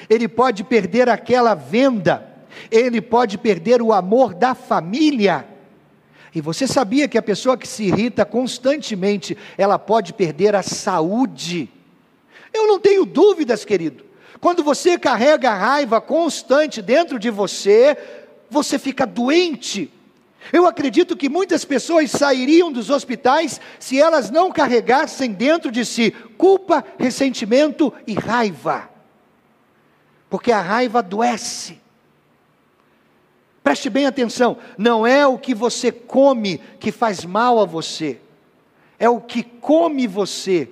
ele 0.08 0.28
pode 0.28 0.64
perder 0.64 1.08
aquela 1.08 1.54
venda, 1.54 2.26
ele 2.70 3.00
pode 3.00 3.38
perder 3.38 3.82
o 3.82 3.92
amor 3.92 4.34
da 4.34 4.54
família. 4.54 5.46
E 6.34 6.40
você 6.40 6.66
sabia 6.66 7.08
que 7.08 7.18
a 7.18 7.22
pessoa 7.22 7.56
que 7.56 7.66
se 7.66 7.84
irrita 7.84 8.24
constantemente, 8.24 9.36
ela 9.56 9.78
pode 9.78 10.12
perder 10.12 10.54
a 10.54 10.62
saúde? 10.62 11.70
Eu 12.52 12.66
não 12.66 12.78
tenho 12.78 13.04
dúvidas, 13.04 13.64
querido. 13.64 14.04
Quando 14.40 14.62
você 14.62 14.98
carrega 14.98 15.50
a 15.50 15.56
raiva 15.56 16.00
constante 16.00 16.80
dentro 16.80 17.18
de 17.18 17.30
você, 17.30 17.96
você 18.50 18.78
fica 18.78 19.04
doente, 19.04 19.90
eu 20.52 20.66
acredito 20.66 21.16
que 21.16 21.28
muitas 21.28 21.64
pessoas 21.64 22.10
sairiam 22.10 22.72
dos 22.72 22.88
hospitais 22.90 23.60
se 23.78 24.00
elas 24.00 24.30
não 24.30 24.50
carregassem 24.50 25.32
dentro 25.32 25.70
de 25.70 25.84
si 25.84 26.10
culpa, 26.36 26.84
ressentimento 26.98 27.92
e 28.06 28.14
raiva. 28.14 28.88
Porque 30.30 30.52
a 30.52 30.60
raiva 30.60 31.00
adoece. 31.00 31.80
Preste 33.68 33.90
bem 33.90 34.06
atenção: 34.06 34.56
não 34.78 35.06
é 35.06 35.26
o 35.26 35.36
que 35.36 35.54
você 35.54 35.92
come 35.92 36.56
que 36.80 36.90
faz 36.90 37.22
mal 37.26 37.60
a 37.60 37.66
você, 37.66 38.18
é 38.98 39.10
o 39.10 39.20
que 39.20 39.42
come 39.42 40.06
você 40.06 40.70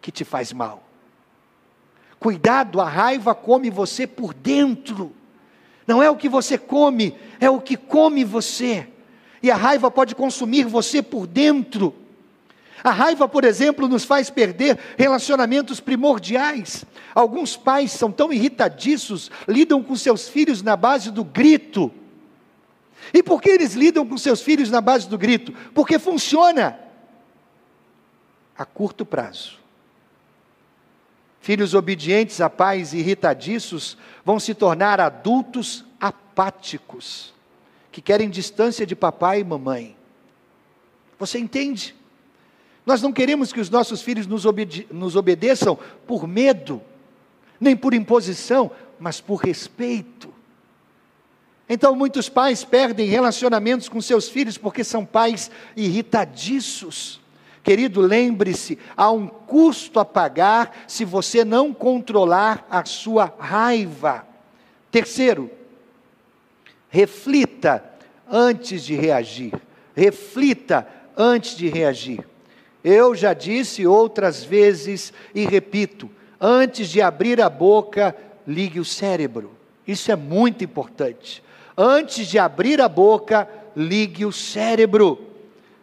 que 0.00 0.10
te 0.10 0.24
faz 0.24 0.52
mal. 0.52 0.82
Cuidado, 2.18 2.80
a 2.80 2.88
raiva 2.88 3.36
come 3.36 3.70
você 3.70 4.04
por 4.04 4.34
dentro. 4.34 5.12
Não 5.86 6.02
é 6.02 6.10
o 6.10 6.16
que 6.16 6.28
você 6.28 6.58
come, 6.58 7.16
é 7.38 7.48
o 7.48 7.60
que 7.60 7.76
come 7.76 8.24
você. 8.24 8.88
E 9.40 9.48
a 9.48 9.54
raiva 9.54 9.88
pode 9.88 10.16
consumir 10.16 10.64
você 10.64 11.00
por 11.00 11.24
dentro. 11.24 11.94
A 12.82 12.90
raiva, 12.90 13.28
por 13.28 13.44
exemplo, 13.44 13.86
nos 13.86 14.04
faz 14.04 14.28
perder 14.28 14.76
relacionamentos 14.96 15.78
primordiais. 15.78 16.84
Alguns 17.14 17.56
pais 17.56 17.92
são 17.92 18.10
tão 18.10 18.32
irritadiços, 18.32 19.30
lidam 19.46 19.84
com 19.84 19.94
seus 19.94 20.28
filhos 20.28 20.62
na 20.62 20.74
base 20.74 21.12
do 21.12 21.22
grito. 21.22 21.94
E 23.12 23.22
por 23.22 23.40
que 23.40 23.50
eles 23.50 23.74
lidam 23.74 24.06
com 24.06 24.18
seus 24.18 24.40
filhos 24.42 24.70
na 24.70 24.80
base 24.80 25.08
do 25.08 25.16
grito? 25.16 25.52
Porque 25.74 25.98
funciona 25.98 26.78
a 28.56 28.64
curto 28.64 29.06
prazo. 29.06 29.58
Filhos 31.40 31.74
obedientes 31.74 32.40
a 32.40 32.50
pais 32.50 32.92
irritadiços 32.92 33.96
vão 34.24 34.38
se 34.40 34.54
tornar 34.54 35.00
adultos 35.00 35.84
apáticos, 36.00 37.32
que 37.90 38.02
querem 38.02 38.28
distância 38.28 38.84
de 38.84 38.94
papai 38.94 39.40
e 39.40 39.44
mamãe. 39.44 39.96
Você 41.18 41.38
entende? 41.38 41.94
Nós 42.84 43.02
não 43.02 43.12
queremos 43.12 43.52
que 43.52 43.60
os 43.60 43.70
nossos 43.70 44.02
filhos 44.02 44.26
nos, 44.26 44.44
obede 44.44 44.86
nos 44.90 45.14
obedeçam 45.14 45.78
por 46.06 46.26
medo, 46.26 46.82
nem 47.60 47.76
por 47.76 47.94
imposição, 47.94 48.70
mas 48.98 49.20
por 49.20 49.36
respeito. 49.36 50.32
Então, 51.68 51.94
muitos 51.94 52.28
pais 52.28 52.64
perdem 52.64 53.08
relacionamentos 53.08 53.88
com 53.88 54.00
seus 54.00 54.28
filhos 54.28 54.56
porque 54.56 54.82
são 54.82 55.04
pais 55.04 55.50
irritadiços. 55.76 57.20
Querido, 57.62 58.00
lembre-se, 58.00 58.78
há 58.96 59.10
um 59.10 59.26
custo 59.26 60.00
a 60.00 60.04
pagar 60.04 60.84
se 60.88 61.04
você 61.04 61.44
não 61.44 61.74
controlar 61.74 62.66
a 62.70 62.84
sua 62.86 63.34
raiva. 63.38 64.26
Terceiro, 64.90 65.50
reflita 66.88 67.84
antes 68.30 68.82
de 68.82 68.94
reagir. 68.94 69.52
Reflita 69.94 70.88
antes 71.14 71.56
de 71.56 71.68
reagir. 71.68 72.26
Eu 72.82 73.14
já 73.14 73.34
disse 73.34 73.86
outras 73.86 74.42
vezes 74.42 75.12
e 75.34 75.44
repito: 75.44 76.08
antes 76.40 76.88
de 76.88 77.02
abrir 77.02 77.38
a 77.42 77.50
boca, 77.50 78.16
ligue 78.46 78.80
o 78.80 78.84
cérebro. 78.84 79.52
Isso 79.86 80.10
é 80.10 80.16
muito 80.16 80.64
importante. 80.64 81.42
Antes 81.80 82.26
de 82.26 82.40
abrir 82.40 82.80
a 82.80 82.88
boca, 82.88 83.48
ligue 83.76 84.26
o 84.26 84.32
cérebro. 84.32 85.16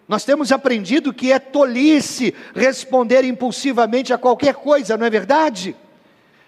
Nós 0.10 0.26
temos 0.26 0.52
aprendido 0.52 1.14
que 1.14 1.32
é 1.32 1.40
tolice 1.40 2.36
responder 2.54 3.24
impulsivamente 3.24 4.12
a 4.12 4.18
qualquer 4.18 4.56
coisa, 4.56 4.98
não 4.98 5.06
é 5.06 5.10
verdade? 5.10 5.74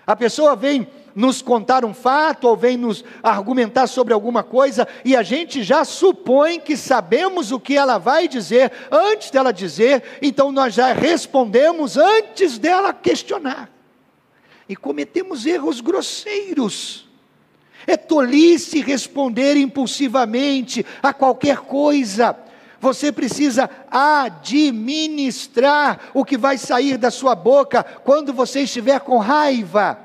A 0.05 0.17
pessoa 0.17 0.53
vem 0.53 0.85
nos 1.15 1.41
contar 1.41 1.85
um 1.85 1.93
fato 1.93 2.43
ou 2.45 2.57
vem 2.57 2.75
nos 2.75 3.05
argumentar 3.23 3.87
sobre 3.87 4.13
alguma 4.13 4.43
coisa 4.43 4.85
e 5.05 5.15
a 5.15 5.23
gente 5.23 5.63
já 5.63 5.85
supõe 5.85 6.59
que 6.59 6.75
sabemos 6.75 7.53
o 7.53 7.59
que 7.59 7.77
ela 7.77 7.97
vai 7.97 8.27
dizer 8.27 8.69
antes 8.91 9.31
dela 9.31 9.53
dizer, 9.53 10.03
então 10.21 10.51
nós 10.51 10.73
já 10.73 10.91
respondemos 10.91 11.95
antes 11.95 12.57
dela 12.57 12.93
questionar. 12.93 13.71
E 14.67 14.75
cometemos 14.75 15.45
erros 15.45 15.79
grosseiros. 15.79 17.06
É 17.87 17.95
tolice 17.95 18.81
responder 18.81 19.55
impulsivamente 19.55 20.85
a 21.01 21.13
qualquer 21.13 21.59
coisa. 21.59 22.37
Você 22.81 23.13
precisa 23.13 23.69
administrar 23.89 26.11
o 26.13 26.25
que 26.25 26.37
vai 26.37 26.57
sair 26.57 26.97
da 26.97 27.09
sua 27.09 27.33
boca 27.33 27.85
quando 28.03 28.33
você 28.33 28.63
estiver 28.63 28.99
com 28.99 29.17
raiva. 29.17 29.97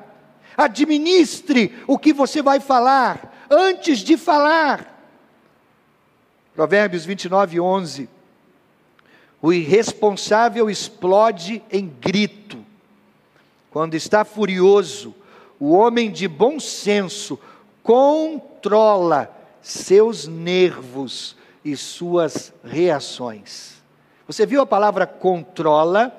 Administre 0.57 1.77
o 1.89 1.99
que 1.99 2.13
você 2.13 2.41
vai 2.41 2.61
falar 2.61 3.47
antes 3.51 3.99
de 3.99 4.17
falar. 4.17 4.93
Provérbios 6.55 7.05
29, 7.05 7.61
11. 7.61 8.09
O 9.41 9.53
irresponsável 9.53 10.71
explode 10.71 11.63
em 11.71 11.89
grito. 11.89 12.65
Quando 13.71 13.95
está 13.95 14.25
furioso, 14.25 15.15
o 15.59 15.73
homem 15.73 16.11
de 16.11 16.29
bom 16.29 16.61
senso 16.61 17.39
controla 17.83 19.31
seus 19.61 20.27
nervos 20.27 21.37
e 21.65 21.77
suas 21.77 22.53
reações. 22.65 23.83
Você 24.27 24.47
viu 24.47 24.61
a 24.61 24.67
palavra 24.67 25.07
controla? 25.07 26.17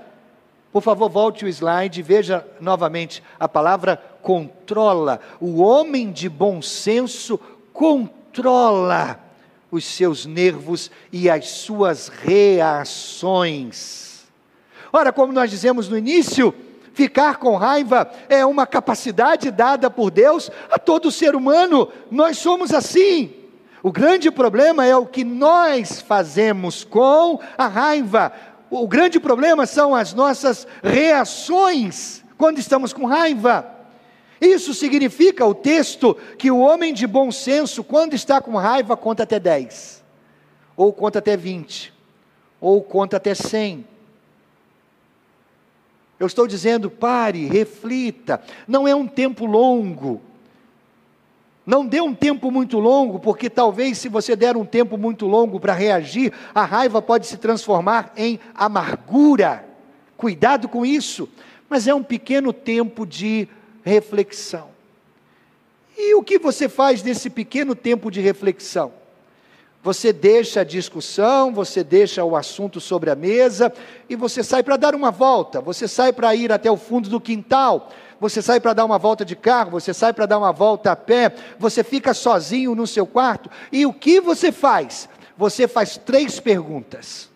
Por 0.71 0.81
favor, 0.81 1.09
volte 1.09 1.45
o 1.45 1.47
slide 1.47 1.99
e 1.99 2.03
veja 2.03 2.45
novamente 2.59 3.23
a 3.39 3.47
palavra 3.47 3.97
controla. 4.21 5.19
O 5.39 5.61
homem 5.61 6.11
de 6.11 6.27
bom 6.27 6.61
senso 6.61 7.39
controla 7.71 9.19
os 9.69 9.85
seus 9.85 10.25
nervos 10.25 10.91
e 11.11 11.29
as 11.29 11.47
suas 11.49 12.07
reações. 12.07 14.03
Ora, 14.91 15.11
como 15.11 15.33
nós 15.33 15.49
dizemos 15.49 15.89
no 15.89 15.97
início, 15.97 16.53
ficar 16.93 17.37
com 17.37 17.55
raiva 17.55 18.09
é 18.29 18.45
uma 18.45 18.65
capacidade 18.65 19.51
dada 19.51 19.89
por 19.89 20.11
Deus 20.11 20.49
a 20.71 20.77
todo 20.77 21.11
ser 21.11 21.35
humano. 21.35 21.89
Nós 22.09 22.37
somos 22.37 22.73
assim. 22.73 23.33
O 23.81 23.91
grande 23.91 24.31
problema 24.31 24.85
é 24.85 24.95
o 24.95 25.05
que 25.05 25.25
nós 25.25 26.01
fazemos 26.01 26.85
com 26.85 27.39
a 27.57 27.67
raiva. 27.67 28.31
O 28.69 28.87
grande 28.87 29.19
problema 29.19 29.65
são 29.65 29.93
as 29.93 30.13
nossas 30.13 30.65
reações 30.81 32.23
quando 32.37 32.59
estamos 32.59 32.93
com 32.93 33.05
raiva. 33.05 33.69
Isso 34.39 34.73
significa 34.73 35.45
o 35.45 35.53
texto 35.53 36.17
que 36.37 36.51
o 36.51 36.59
homem 36.59 36.93
de 36.93 37.07
bom 37.07 37.31
senso, 37.31 37.83
quando 37.83 38.13
está 38.13 38.41
com 38.41 38.57
raiva, 38.57 38.97
conta 38.97 39.23
até 39.23 39.39
10, 39.39 40.03
ou 40.75 40.91
conta 40.91 41.19
até 41.19 41.37
20, 41.37 41.93
ou 42.59 42.81
conta 42.83 43.17
até 43.17 43.33
100. 43.33 43.92
Eu 46.23 46.27
estou 46.27 46.47
dizendo, 46.47 46.89
pare, 46.89 47.47
reflita, 47.47 48.41
não 48.65 48.87
é 48.87 48.95
um 48.95 49.05
tempo 49.05 49.45
longo. 49.45 50.21
Não 51.65 51.85
dê 51.85 51.99
um 51.99 52.15
tempo 52.15 52.49
muito 52.49 52.79
longo, 52.79 53.19
porque 53.19 53.49
talvez 53.49 53.97
se 53.97 54.07
você 54.07 54.33
der 54.33 54.55
um 54.55 54.63
tempo 54.63 54.97
muito 54.97 55.27
longo 55.27 55.59
para 55.59 55.73
reagir, 55.73 56.31
a 56.55 56.63
raiva 56.63 57.01
pode 57.01 57.27
se 57.27 57.35
transformar 57.35 58.13
em 58.15 58.39
amargura. 58.55 59.65
Cuidado 60.15 60.69
com 60.69 60.85
isso. 60.85 61.27
mas 61.69 61.87
é 61.87 61.93
um 61.93 62.03
pequeno 62.03 62.53
tempo 62.53 63.05
de 63.05 63.49
reflexão. 63.83 64.69
E 65.97 66.15
o 66.15 66.23
que 66.23 66.39
você 66.39 66.69
faz 66.69 67.03
nesse 67.03 67.29
pequeno 67.29 67.75
tempo 67.75 68.09
de 68.09 68.21
reflexão? 68.21 68.93
Você 69.83 70.13
deixa 70.13 70.61
a 70.61 70.63
discussão, 70.63 71.53
você 71.53 71.83
deixa 71.83 72.23
o 72.23 72.37
assunto 72.37 72.79
sobre 72.79 73.09
a 73.09 73.15
mesa 73.15 73.71
e 74.07 74.15
você 74.15 74.41
sai 74.41 74.63
para 74.63 74.77
dar 74.77 74.95
uma 74.95 75.11
volta, 75.11 75.59
você 75.59 75.89
sai 75.89 76.13
para 76.13 76.33
ir 76.33 76.53
até 76.53 76.71
o 76.71 76.77
fundo 76.77 77.09
do 77.09 77.19
quintal, 77.19 77.89
você 78.17 78.41
sai 78.41 78.61
para 78.61 78.71
dar 78.71 78.85
uma 78.85 78.97
volta 78.97 79.25
de 79.25 79.35
carro, 79.35 79.71
você 79.71 79.93
sai 79.93 80.13
para 80.13 80.25
dar 80.25 80.37
uma 80.37 80.53
volta 80.53 80.93
a 80.93 80.95
pé, 80.95 81.33
você 81.59 81.83
fica 81.83 82.13
sozinho 82.13 82.73
no 82.73 82.87
seu 82.87 83.05
quarto 83.05 83.49
e 83.73 83.85
o 83.85 83.91
que 83.91 84.21
você 84.21 84.53
faz? 84.53 85.09
Você 85.37 85.67
faz 85.67 85.97
três 85.97 86.39
perguntas. 86.39 87.29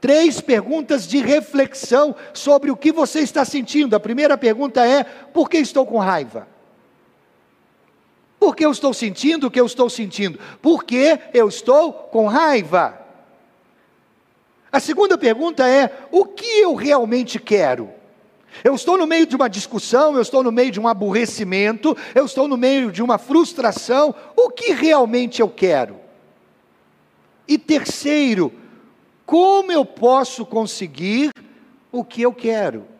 Três 0.00 0.40
perguntas 0.40 1.08
de 1.08 1.18
reflexão 1.18 2.14
sobre 2.32 2.70
o 2.70 2.76
que 2.76 2.92
você 2.92 3.20
está 3.20 3.44
sentindo. 3.44 3.96
A 3.96 4.00
primeira 4.00 4.38
pergunta 4.38 4.86
é: 4.86 5.02
por 5.02 5.48
que 5.48 5.56
estou 5.56 5.84
com 5.84 5.98
raiva? 5.98 6.46
Por 8.44 8.54
que 8.54 8.62
eu 8.62 8.72
estou 8.72 8.92
sentindo 8.92 9.46
o 9.46 9.50
que 9.50 9.58
eu 9.58 9.64
estou 9.64 9.88
sentindo? 9.88 10.38
Porque 10.60 11.18
eu 11.32 11.48
estou 11.48 11.94
com 11.94 12.26
raiva. 12.26 13.00
A 14.70 14.78
segunda 14.78 15.16
pergunta 15.16 15.66
é: 15.66 15.90
o 16.12 16.26
que 16.26 16.60
eu 16.60 16.74
realmente 16.74 17.38
quero? 17.40 17.88
Eu 18.62 18.74
estou 18.74 18.98
no 18.98 19.06
meio 19.06 19.26
de 19.26 19.34
uma 19.34 19.48
discussão, 19.48 20.14
eu 20.14 20.20
estou 20.20 20.42
no 20.42 20.52
meio 20.52 20.70
de 20.70 20.78
um 20.78 20.86
aborrecimento, 20.86 21.96
eu 22.14 22.26
estou 22.26 22.46
no 22.46 22.58
meio 22.58 22.92
de 22.92 23.02
uma 23.02 23.16
frustração. 23.16 24.14
O 24.36 24.50
que 24.50 24.74
realmente 24.74 25.40
eu 25.40 25.48
quero? 25.48 25.98
E 27.48 27.56
terceiro, 27.56 28.52
como 29.24 29.72
eu 29.72 29.86
posso 29.86 30.44
conseguir 30.44 31.30
o 31.90 32.04
que 32.04 32.20
eu 32.20 32.34
quero? 32.34 32.93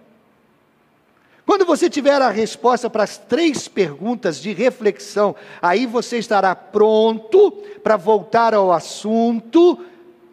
Quando 1.47 1.67
você 1.67 1.91
tiver 1.91 2.23
a 2.23 2.31
resposta 2.31 2.89
para 2.89 3.05
as 3.05 3.19
três 3.19 3.69
perguntas 3.69 4.41
de 4.41 4.53
reflexão, 4.53 5.37
aí 5.61 5.87
você 5.87 6.19
estará 6.19 6.57
pronto 6.57 7.51
para 7.83 7.97
voltar 7.97 8.55
ao 8.55 8.73
assunto 8.73 9.79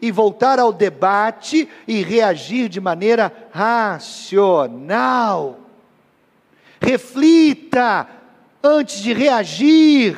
e 0.02 0.10
voltar 0.10 0.58
ao 0.58 0.72
debate 0.72 1.68
e 1.88 2.02
reagir 2.02 2.70
de 2.70 2.80
maneira 2.80 3.32
racional. 3.52 5.60
Reflita 6.80 8.08
antes 8.64 9.02
de 9.02 9.14
reagir. 9.14 10.18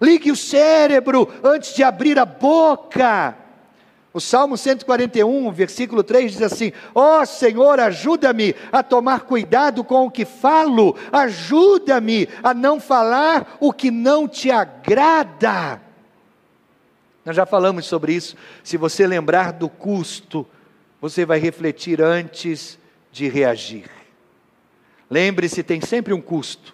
Ligue 0.00 0.32
o 0.32 0.36
cérebro 0.36 1.32
antes 1.42 1.74
de 1.74 1.82
abrir 1.82 2.18
a 2.18 2.26
boca. 2.26 3.43
O 4.14 4.20
Salmo 4.20 4.56
141, 4.56 5.50
versículo 5.50 6.04
3 6.04 6.30
diz 6.30 6.42
assim: 6.42 6.72
Ó 6.94 7.20
oh, 7.20 7.26
Senhor, 7.26 7.80
ajuda-me 7.80 8.54
a 8.70 8.80
tomar 8.80 9.22
cuidado 9.22 9.82
com 9.82 10.06
o 10.06 10.10
que 10.10 10.24
falo, 10.24 10.96
ajuda-me 11.10 12.28
a 12.40 12.54
não 12.54 12.78
falar 12.78 13.56
o 13.58 13.72
que 13.72 13.90
não 13.90 14.28
te 14.28 14.52
agrada. 14.52 15.82
Nós 17.24 17.34
já 17.34 17.44
falamos 17.44 17.86
sobre 17.86 18.14
isso. 18.14 18.36
Se 18.62 18.76
você 18.76 19.04
lembrar 19.04 19.52
do 19.52 19.68
custo, 19.68 20.46
você 21.00 21.26
vai 21.26 21.40
refletir 21.40 22.00
antes 22.00 22.78
de 23.10 23.28
reagir. 23.28 23.90
Lembre-se, 25.10 25.64
tem 25.64 25.80
sempre 25.80 26.14
um 26.14 26.20
custo. 26.20 26.72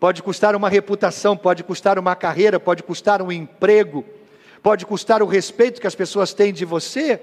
Pode 0.00 0.20
custar 0.20 0.56
uma 0.56 0.68
reputação, 0.68 1.36
pode 1.36 1.62
custar 1.62 1.96
uma 1.96 2.16
carreira, 2.16 2.58
pode 2.58 2.82
custar 2.82 3.22
um 3.22 3.30
emprego 3.30 4.04
pode 4.62 4.86
custar 4.86 5.22
o 5.22 5.26
respeito 5.26 5.80
que 5.80 5.86
as 5.86 5.94
pessoas 5.94 6.34
têm 6.34 6.52
de 6.52 6.64
você, 6.64 7.20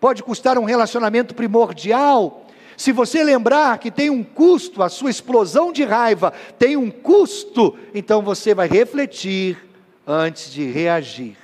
pode 0.00 0.22
custar 0.22 0.58
um 0.58 0.64
relacionamento 0.64 1.34
primordial. 1.34 2.46
Se 2.76 2.92
você 2.92 3.22
lembrar 3.22 3.78
que 3.78 3.90
tem 3.90 4.10
um 4.10 4.24
custo, 4.24 4.82
a 4.82 4.88
sua 4.88 5.10
explosão 5.10 5.70
de 5.72 5.84
raiva 5.84 6.32
tem 6.58 6.76
um 6.76 6.90
custo, 6.90 7.78
então 7.94 8.22
você 8.22 8.54
vai 8.54 8.68
refletir 8.68 9.58
antes 10.06 10.52
de 10.52 10.70
reagir. 10.70 11.36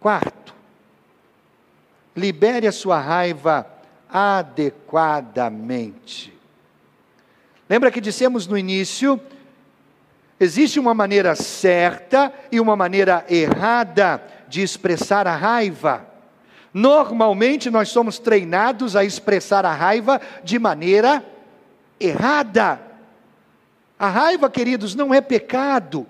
Quarto, 0.00 0.54
libere 2.16 2.66
a 2.66 2.72
sua 2.72 2.98
raiva 2.98 3.66
adequadamente. 4.08 6.32
Lembra 7.68 7.90
que 7.90 8.00
dissemos 8.00 8.46
no 8.46 8.56
início 8.58 9.20
Existe 10.42 10.80
uma 10.80 10.92
maneira 10.92 11.36
certa 11.36 12.32
e 12.50 12.58
uma 12.58 12.74
maneira 12.74 13.24
errada 13.30 14.20
de 14.48 14.60
expressar 14.60 15.24
a 15.24 15.36
raiva. 15.36 16.04
Normalmente 16.74 17.70
nós 17.70 17.90
somos 17.90 18.18
treinados 18.18 18.96
a 18.96 19.04
expressar 19.04 19.64
a 19.64 19.72
raiva 19.72 20.20
de 20.42 20.58
maneira 20.58 21.24
errada. 22.00 22.80
A 23.96 24.08
raiva, 24.08 24.50
queridos, 24.50 24.96
não 24.96 25.14
é 25.14 25.20
pecado, 25.20 26.08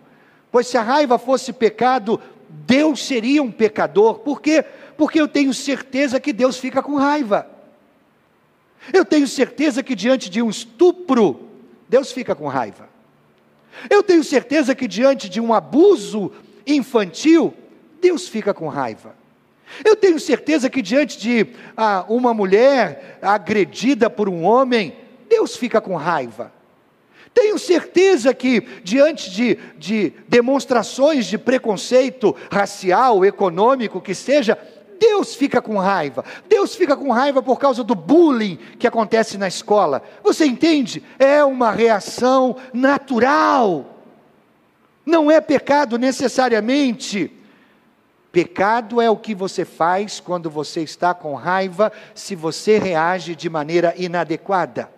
pois 0.51 0.67
se 0.67 0.79
a 0.79 0.83
raiva 0.83 1.19
fosse 1.19 1.53
pecado, 1.53 2.19
Deus 2.49 3.05
seria 3.05 3.43
um 3.43 3.53
pecador. 3.53 4.21
Por 4.21 4.41
quê? 4.41 4.65
Porque 4.97 5.21
eu 5.21 5.29
tenho 5.29 5.53
certeza 5.53 6.19
que 6.19 6.33
Deus 6.33 6.57
fica 6.57 6.83
com 6.83 6.95
raiva. 6.95 7.47
Eu 8.95 9.05
tenho 9.05 9.29
certeza 9.29 9.83
que 9.83 9.95
diante 9.95 10.31
de 10.31 10.41
um 10.41 10.49
estupro, 10.49 11.51
Deus 11.87 12.11
fica 12.11 12.35
com 12.35 12.49
raiva. 12.49 12.92
Eu 13.89 14.03
tenho 14.03 14.23
certeza 14.23 14.75
que 14.75 14.87
diante 14.87 15.29
de 15.29 15.41
um 15.41 15.53
abuso 15.53 16.33
infantil, 16.67 17.55
Deus 18.01 18.29
fica 18.29 18.53
com 18.53 18.69
raiva. 18.69 19.15
Eu 19.85 19.97
tenho 19.97 20.21
certeza 20.21 20.69
que 20.69 20.83
diante 20.83 21.19
de 21.19 21.47
ah, 21.77 22.05
uma 22.09 22.35
mulher 22.35 23.19
agredida 23.23 24.11
por 24.11 24.29
um 24.29 24.45
homem, 24.45 24.95
Deus 25.29 25.57
fica 25.57 25.81
com 25.81 25.97
raiva. 25.97 26.53
Tenho 27.35 27.59
certeza 27.59 28.35
que, 28.35 28.61
diante 28.85 29.31
de, 29.31 29.59
de 29.79 30.13
demonstrações 30.29 31.25
de 31.25 31.39
preconceito 31.39 32.37
racial, 32.51 33.25
econômico, 33.25 34.03
que 34.03 34.15
seja, 34.15 34.59
Deus 35.03 35.35
fica 35.35 35.61
com 35.61 35.79
raiva. 35.79 36.25
Deus 36.49 36.77
fica 36.77 36.97
com 36.97 37.11
raiva 37.11 37.43
por 37.43 37.59
causa 37.59 37.83
do 37.83 37.93
bullying 37.93 38.57
que 38.79 38.87
acontece 38.87 39.37
na 39.37 39.49
escola. 39.49 40.01
Você 40.23 40.47
entende? 40.47 41.03
É 41.19 41.43
uma 41.43 41.73
reação 41.73 42.55
natural. 42.73 43.99
Não 45.05 45.29
é 45.29 45.41
pecado 45.41 45.99
necessariamente. 45.99 47.33
Pecado 48.31 49.01
é 49.01 49.11
o 49.11 49.17
que 49.17 49.35
você 49.35 49.65
faz 49.65 50.21
quando 50.21 50.49
você 50.49 50.83
está 50.83 51.13
com 51.13 51.35
raiva, 51.35 51.91
se 52.15 52.37
você 52.37 52.79
reage 52.79 53.35
de 53.35 53.51
maneira 53.51 53.93
inadequada. 53.99 54.89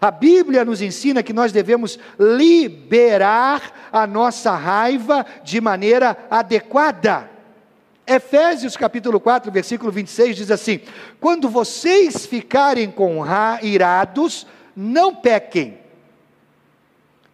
A 0.00 0.10
Bíblia 0.10 0.64
nos 0.64 0.82
ensina 0.82 1.22
que 1.22 1.32
nós 1.32 1.52
devemos 1.52 1.96
liberar 2.18 3.88
a 3.92 4.04
nossa 4.04 4.50
raiva 4.56 5.24
de 5.44 5.60
maneira 5.60 6.26
adequada. 6.28 7.33
Efésios 8.06 8.76
capítulo 8.76 9.18
4, 9.18 9.50
versículo 9.50 9.90
26 9.90 10.36
diz 10.36 10.50
assim: 10.50 10.80
Quando 11.18 11.48
vocês 11.48 12.26
ficarem 12.26 12.90
com 12.90 13.24
irados, 13.62 14.46
não 14.76 15.14
pequem, 15.14 15.78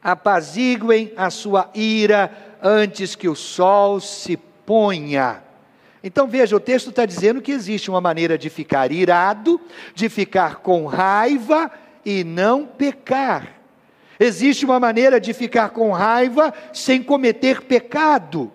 apaziguem 0.03 1.13
a 1.17 1.29
sua 1.29 1.71
ira 1.75 2.31
antes 2.63 3.17
que 3.17 3.29
o 3.29 3.35
sol 3.35 4.01
se 4.01 4.37
ponha. 4.37 5.43
Então 6.05 6.29
veja, 6.29 6.55
o 6.55 6.61
texto 6.61 6.91
está 6.91 7.05
dizendo 7.05 7.43
que 7.43 7.51
existe 7.51 7.91
uma 7.91 8.01
maneira 8.01 8.39
de 8.39 8.49
ficar 8.49 8.93
irado, 8.93 9.61
de 9.95 10.09
ficar 10.09 10.57
com 10.57 10.87
raiva 10.87 11.71
e 12.05 12.23
não 12.23 12.65
pecar. 12.65 13.61
Existe 14.19 14.65
uma 14.65 14.79
maneira 14.79 15.21
de 15.21 15.33
ficar 15.33 15.71
com 15.71 15.91
raiva 15.91 16.55
sem 16.73 17.03
cometer 17.03 17.63
pecado. 17.63 18.53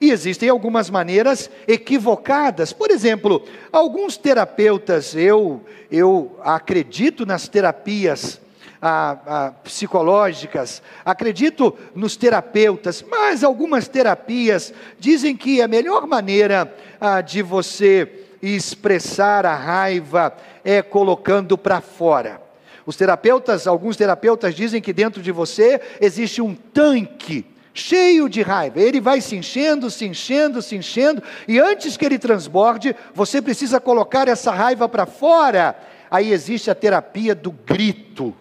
E 0.00 0.10
existem 0.10 0.48
algumas 0.48 0.88
maneiras 0.88 1.50
equivocadas. 1.68 2.72
Por 2.72 2.90
exemplo, 2.90 3.44
alguns 3.70 4.16
terapeutas, 4.16 5.14
eu, 5.14 5.62
eu 5.90 6.38
acredito 6.42 7.26
nas 7.26 7.48
terapias 7.48 8.40
ah, 8.80 9.18
ah, 9.26 9.52
psicológicas, 9.62 10.82
acredito 11.04 11.76
nos 11.94 12.16
terapeutas, 12.16 13.04
mas 13.06 13.44
algumas 13.44 13.88
terapias 13.88 14.72
dizem 14.98 15.36
que 15.36 15.60
a 15.60 15.68
melhor 15.68 16.06
maneira 16.06 16.74
ah, 16.98 17.20
de 17.20 17.42
você 17.42 18.24
expressar 18.40 19.44
a 19.44 19.54
raiva 19.54 20.34
é 20.64 20.80
colocando 20.80 21.58
para 21.58 21.82
fora. 21.82 22.40
Os 22.86 22.96
terapeutas, 22.96 23.66
alguns 23.66 23.98
terapeutas 23.98 24.54
dizem 24.54 24.80
que 24.80 24.94
dentro 24.94 25.20
de 25.20 25.30
você 25.30 25.78
existe 26.00 26.40
um 26.40 26.54
tanque 26.54 27.44
cheio 27.72 28.28
de 28.28 28.42
raiva. 28.42 28.80
Ele 28.80 29.00
vai 29.00 29.20
se 29.20 29.36
enchendo, 29.36 29.90
se 29.90 30.06
enchendo, 30.06 30.60
se 30.60 30.76
enchendo, 30.76 31.22
e 31.46 31.58
antes 31.58 31.96
que 31.96 32.04
ele 32.04 32.18
transborde, 32.18 32.94
você 33.14 33.40
precisa 33.40 33.80
colocar 33.80 34.28
essa 34.28 34.52
raiva 34.52 34.88
para 34.88 35.06
fora. 35.06 35.76
Aí 36.10 36.32
existe 36.32 36.70
a 36.70 36.74
terapia 36.74 37.34
do 37.34 37.52
grito. 37.52 38.34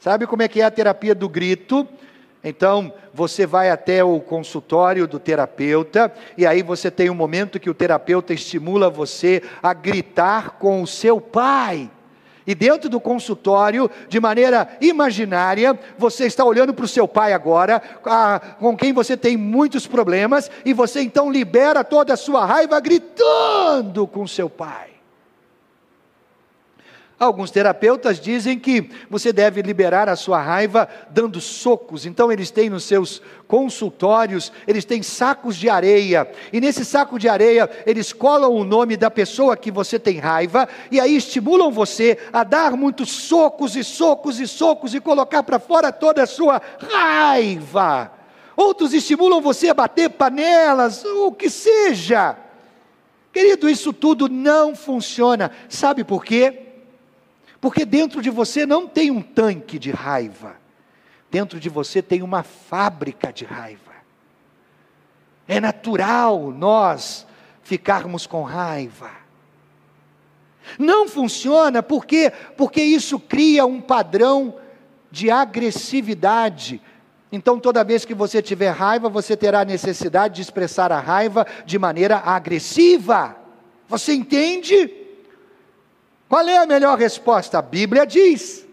Sabe 0.00 0.26
como 0.26 0.42
é 0.42 0.48
que 0.48 0.60
é 0.60 0.64
a 0.64 0.70
terapia 0.70 1.14
do 1.14 1.28
grito? 1.28 1.86
Então, 2.42 2.92
você 3.12 3.46
vai 3.46 3.70
até 3.70 4.02
o 4.02 4.18
consultório 4.18 5.06
do 5.06 5.18
terapeuta, 5.18 6.12
e 6.38 6.46
aí 6.46 6.62
você 6.62 6.90
tem 6.90 7.10
um 7.10 7.14
momento 7.14 7.60
que 7.60 7.68
o 7.68 7.74
terapeuta 7.74 8.32
estimula 8.32 8.88
você 8.88 9.42
a 9.62 9.74
gritar 9.74 10.52
com 10.52 10.82
o 10.82 10.86
seu 10.86 11.20
pai. 11.20 11.90
E 12.50 12.54
dentro 12.56 12.90
do 12.90 12.98
consultório, 12.98 13.88
de 14.08 14.18
maneira 14.18 14.76
imaginária, 14.80 15.78
você 15.96 16.26
está 16.26 16.44
olhando 16.44 16.74
para 16.74 16.84
o 16.84 16.88
seu 16.88 17.06
pai 17.06 17.32
agora, 17.32 17.80
com 18.58 18.76
quem 18.76 18.92
você 18.92 19.16
tem 19.16 19.36
muitos 19.36 19.86
problemas, 19.86 20.50
e 20.64 20.72
você 20.72 21.00
então 21.00 21.30
libera 21.30 21.84
toda 21.84 22.14
a 22.14 22.16
sua 22.16 22.44
raiva 22.44 22.80
gritando 22.80 24.04
com 24.04 24.26
seu 24.26 24.50
pai. 24.50 24.89
Alguns 27.20 27.50
terapeutas 27.50 28.18
dizem 28.18 28.58
que 28.58 28.88
você 29.10 29.30
deve 29.30 29.60
liberar 29.60 30.08
a 30.08 30.16
sua 30.16 30.40
raiva 30.40 30.88
dando 31.10 31.38
socos. 31.38 32.06
Então 32.06 32.32
eles 32.32 32.50
têm 32.50 32.70
nos 32.70 32.84
seus 32.84 33.20
consultórios, 33.46 34.50
eles 34.66 34.86
têm 34.86 35.02
sacos 35.02 35.56
de 35.56 35.68
areia. 35.68 36.26
E 36.50 36.62
nesse 36.62 36.82
saco 36.82 37.18
de 37.18 37.28
areia, 37.28 37.68
eles 37.84 38.10
colam 38.14 38.54
o 38.54 38.64
nome 38.64 38.96
da 38.96 39.10
pessoa 39.10 39.54
que 39.54 39.70
você 39.70 39.98
tem 39.98 40.18
raiva 40.18 40.66
e 40.90 40.98
aí 40.98 41.14
estimulam 41.14 41.70
você 41.70 42.16
a 42.32 42.42
dar 42.42 42.72
muitos 42.74 43.10
socos 43.10 43.76
e 43.76 43.84
socos 43.84 44.40
e 44.40 44.48
socos 44.48 44.94
e 44.94 44.98
colocar 44.98 45.42
para 45.42 45.58
fora 45.58 45.92
toda 45.92 46.22
a 46.22 46.26
sua 46.26 46.58
raiva. 46.90 48.12
Outros 48.56 48.94
estimulam 48.94 49.42
você 49.42 49.68
a 49.68 49.74
bater 49.74 50.08
panelas, 50.08 51.04
o 51.04 51.32
que 51.32 51.50
seja. 51.50 52.34
Querido, 53.30 53.68
isso 53.68 53.92
tudo 53.92 54.26
não 54.26 54.74
funciona. 54.74 55.50
Sabe 55.68 56.02
por 56.02 56.24
quê? 56.24 56.69
Porque 57.60 57.84
dentro 57.84 58.22
de 58.22 58.30
você 58.30 58.64
não 58.64 58.86
tem 58.86 59.10
um 59.10 59.20
tanque 59.20 59.78
de 59.78 59.90
raiva, 59.90 60.56
dentro 61.30 61.60
de 61.60 61.68
você 61.68 62.00
tem 62.00 62.22
uma 62.22 62.42
fábrica 62.42 63.32
de 63.32 63.44
raiva. 63.44 63.92
É 65.46 65.60
natural 65.60 66.50
nós 66.52 67.26
ficarmos 67.62 68.26
com 68.26 68.42
raiva. 68.42 69.10
Não 70.78 71.08
funciona 71.08 71.82
porque 71.82 72.32
porque 72.56 72.82
isso 72.82 73.18
cria 73.18 73.66
um 73.66 73.80
padrão 73.80 74.56
de 75.10 75.30
agressividade. 75.30 76.80
Então, 77.32 77.60
toda 77.60 77.84
vez 77.84 78.04
que 78.04 78.14
você 78.14 78.42
tiver 78.42 78.70
raiva, 78.70 79.08
você 79.08 79.36
terá 79.36 79.64
necessidade 79.64 80.36
de 80.36 80.42
expressar 80.42 80.90
a 80.90 81.00
raiva 81.00 81.46
de 81.64 81.78
maneira 81.78 82.18
agressiva. 82.18 83.36
Você 83.88 84.14
entende? 84.14 84.99
Qual 86.30 86.46
é 86.46 86.58
a 86.58 86.64
melhor 86.64 86.96
resposta? 86.96 87.58
A 87.58 87.62
Bíblia 87.62 88.06
diz. 88.06 88.64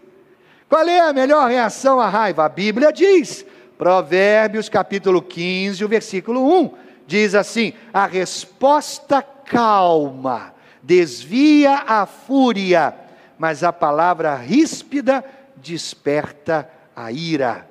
Qual 0.68 0.86
é 0.86 1.00
a 1.00 1.12
melhor 1.12 1.50
reação 1.50 1.98
à 1.98 2.08
raiva? 2.08 2.44
A 2.44 2.48
Bíblia 2.48 2.92
diz. 2.92 3.44
Provérbios 3.76 4.68
capítulo 4.68 5.20
15, 5.20 5.84
o 5.84 5.88
versículo 5.88 6.60
1 6.60 6.74
diz 7.04 7.34
assim: 7.34 7.72
A 7.92 8.06
resposta 8.06 9.20
calma 9.20 10.54
desvia 10.80 11.82
a 11.84 12.06
fúria, 12.06 12.94
mas 13.36 13.64
a 13.64 13.72
palavra 13.72 14.36
ríspida 14.36 15.24
desperta 15.56 16.70
a 16.94 17.10
ira. 17.10 17.68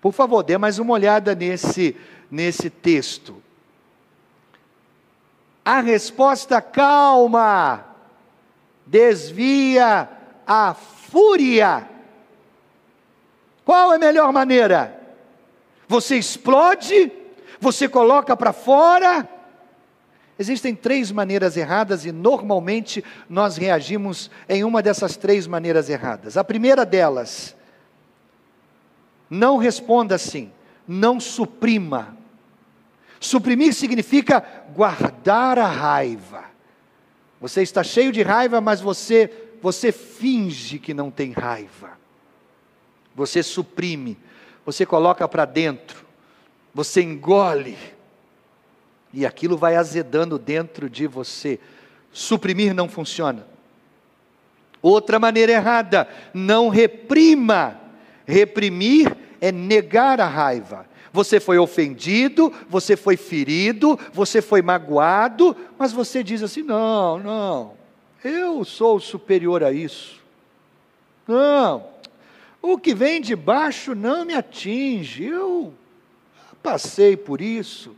Por 0.00 0.12
favor, 0.12 0.44
dê 0.44 0.56
mais 0.56 0.78
uma 0.78 0.92
olhada 0.92 1.34
nesse, 1.34 1.96
nesse 2.30 2.70
texto. 2.70 3.42
A 5.64 5.80
resposta 5.80 6.62
calma 6.62 7.93
desvia 8.86 10.08
a 10.46 10.74
fúria. 10.74 11.88
Qual 13.64 13.92
é 13.92 13.96
a 13.96 13.98
melhor 13.98 14.32
maneira? 14.32 15.00
Você 15.88 16.16
explode, 16.16 17.10
você 17.60 17.88
coloca 17.88 18.36
para 18.36 18.52
fora. 18.52 19.28
Existem 20.38 20.74
três 20.74 21.12
maneiras 21.12 21.56
erradas 21.56 22.04
e 22.04 22.10
normalmente 22.10 23.04
nós 23.28 23.56
reagimos 23.56 24.30
em 24.48 24.64
uma 24.64 24.82
dessas 24.82 25.16
três 25.16 25.46
maneiras 25.46 25.88
erradas. 25.88 26.36
A 26.36 26.42
primeira 26.42 26.84
delas, 26.84 27.54
não 29.30 29.56
responda 29.56 30.16
assim, 30.16 30.50
não 30.86 31.20
suprima. 31.20 32.16
Suprimir 33.20 33.72
significa 33.72 34.44
guardar 34.74 35.58
a 35.58 35.66
raiva. 35.66 36.53
Você 37.44 37.60
está 37.60 37.84
cheio 37.84 38.10
de 38.10 38.22
raiva, 38.22 38.58
mas 38.58 38.80
você 38.80 39.30
você 39.60 39.92
finge 39.92 40.78
que 40.78 40.94
não 40.94 41.10
tem 41.10 41.30
raiva. 41.32 41.90
Você 43.14 43.42
suprime, 43.42 44.16
você 44.64 44.86
coloca 44.86 45.28
para 45.28 45.44
dentro, 45.44 46.06
você 46.72 47.02
engole. 47.02 47.76
E 49.12 49.26
aquilo 49.26 49.58
vai 49.58 49.76
azedando 49.76 50.38
dentro 50.38 50.88
de 50.88 51.06
você. 51.06 51.60
Suprimir 52.10 52.72
não 52.72 52.88
funciona. 52.88 53.46
Outra 54.80 55.18
maneira 55.18 55.52
errada, 55.52 56.08
não 56.32 56.70
reprima. 56.70 57.78
Reprimir 58.26 59.14
é 59.38 59.52
negar 59.52 60.18
a 60.18 60.26
raiva. 60.26 60.86
Você 61.14 61.38
foi 61.38 61.58
ofendido, 61.58 62.52
você 62.68 62.96
foi 62.96 63.16
ferido, 63.16 63.96
você 64.12 64.42
foi 64.42 64.60
magoado, 64.60 65.56
mas 65.78 65.92
você 65.92 66.24
diz 66.24 66.42
assim: 66.42 66.64
não, 66.64 67.20
não, 67.20 67.72
eu 68.24 68.64
sou 68.64 68.98
superior 68.98 69.62
a 69.62 69.70
isso. 69.70 70.20
Não, 71.28 71.86
o 72.60 72.76
que 72.76 72.92
vem 72.96 73.20
de 73.20 73.36
baixo 73.36 73.94
não 73.94 74.24
me 74.24 74.34
atinge, 74.34 75.22
eu 75.22 75.72
passei 76.60 77.16
por 77.16 77.40
isso. 77.40 77.94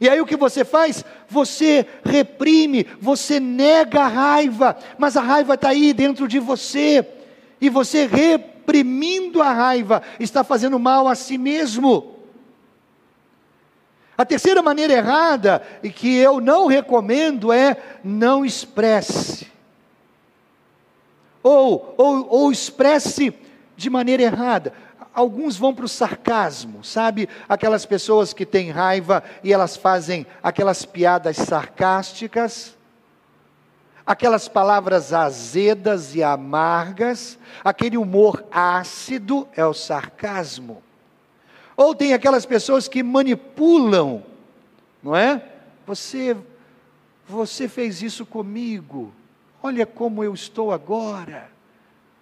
E 0.00 0.08
aí 0.08 0.20
o 0.20 0.26
que 0.26 0.36
você 0.36 0.64
faz? 0.64 1.04
Você 1.28 1.84
reprime, 2.04 2.86
você 3.00 3.40
nega 3.40 4.02
a 4.02 4.06
raiva, 4.06 4.78
mas 4.96 5.16
a 5.16 5.20
raiva 5.20 5.54
está 5.54 5.70
aí 5.70 5.92
dentro 5.92 6.28
de 6.28 6.38
você, 6.38 7.04
e 7.60 7.68
você 7.68 8.06
reprimindo 8.06 9.42
a 9.42 9.52
raiva 9.52 10.04
está 10.20 10.44
fazendo 10.44 10.78
mal 10.78 11.08
a 11.08 11.16
si 11.16 11.36
mesmo. 11.36 12.19
A 14.20 14.24
terceira 14.26 14.60
maneira 14.60 14.92
errada, 14.92 15.62
e 15.82 15.88
que 15.88 16.14
eu 16.18 16.42
não 16.42 16.66
recomendo, 16.66 17.50
é 17.50 17.74
não 18.04 18.44
expresse. 18.44 19.50
Ou, 21.42 21.94
ou, 21.96 22.28
ou 22.28 22.52
expresse 22.52 23.32
de 23.78 23.88
maneira 23.88 24.22
errada. 24.22 24.74
Alguns 25.14 25.56
vão 25.56 25.74
para 25.74 25.86
o 25.86 25.88
sarcasmo, 25.88 26.84
sabe? 26.84 27.30
Aquelas 27.48 27.86
pessoas 27.86 28.34
que 28.34 28.44
têm 28.44 28.70
raiva 28.70 29.24
e 29.42 29.54
elas 29.54 29.74
fazem 29.74 30.26
aquelas 30.42 30.84
piadas 30.84 31.38
sarcásticas, 31.38 32.76
aquelas 34.04 34.48
palavras 34.48 35.14
azedas 35.14 36.14
e 36.14 36.22
amargas, 36.22 37.38
aquele 37.64 37.96
humor 37.96 38.44
ácido 38.50 39.48
é 39.56 39.64
o 39.64 39.72
sarcasmo. 39.72 40.82
Ou 41.80 41.94
tem 41.94 42.12
aquelas 42.12 42.44
pessoas 42.44 42.86
que 42.86 43.02
manipulam, 43.02 44.22
não 45.02 45.16
é? 45.16 45.42
Você, 45.86 46.36
você 47.26 47.66
fez 47.68 48.02
isso 48.02 48.26
comigo. 48.26 49.10
Olha 49.62 49.86
como 49.86 50.22
eu 50.22 50.34
estou 50.34 50.72
agora. 50.72 51.50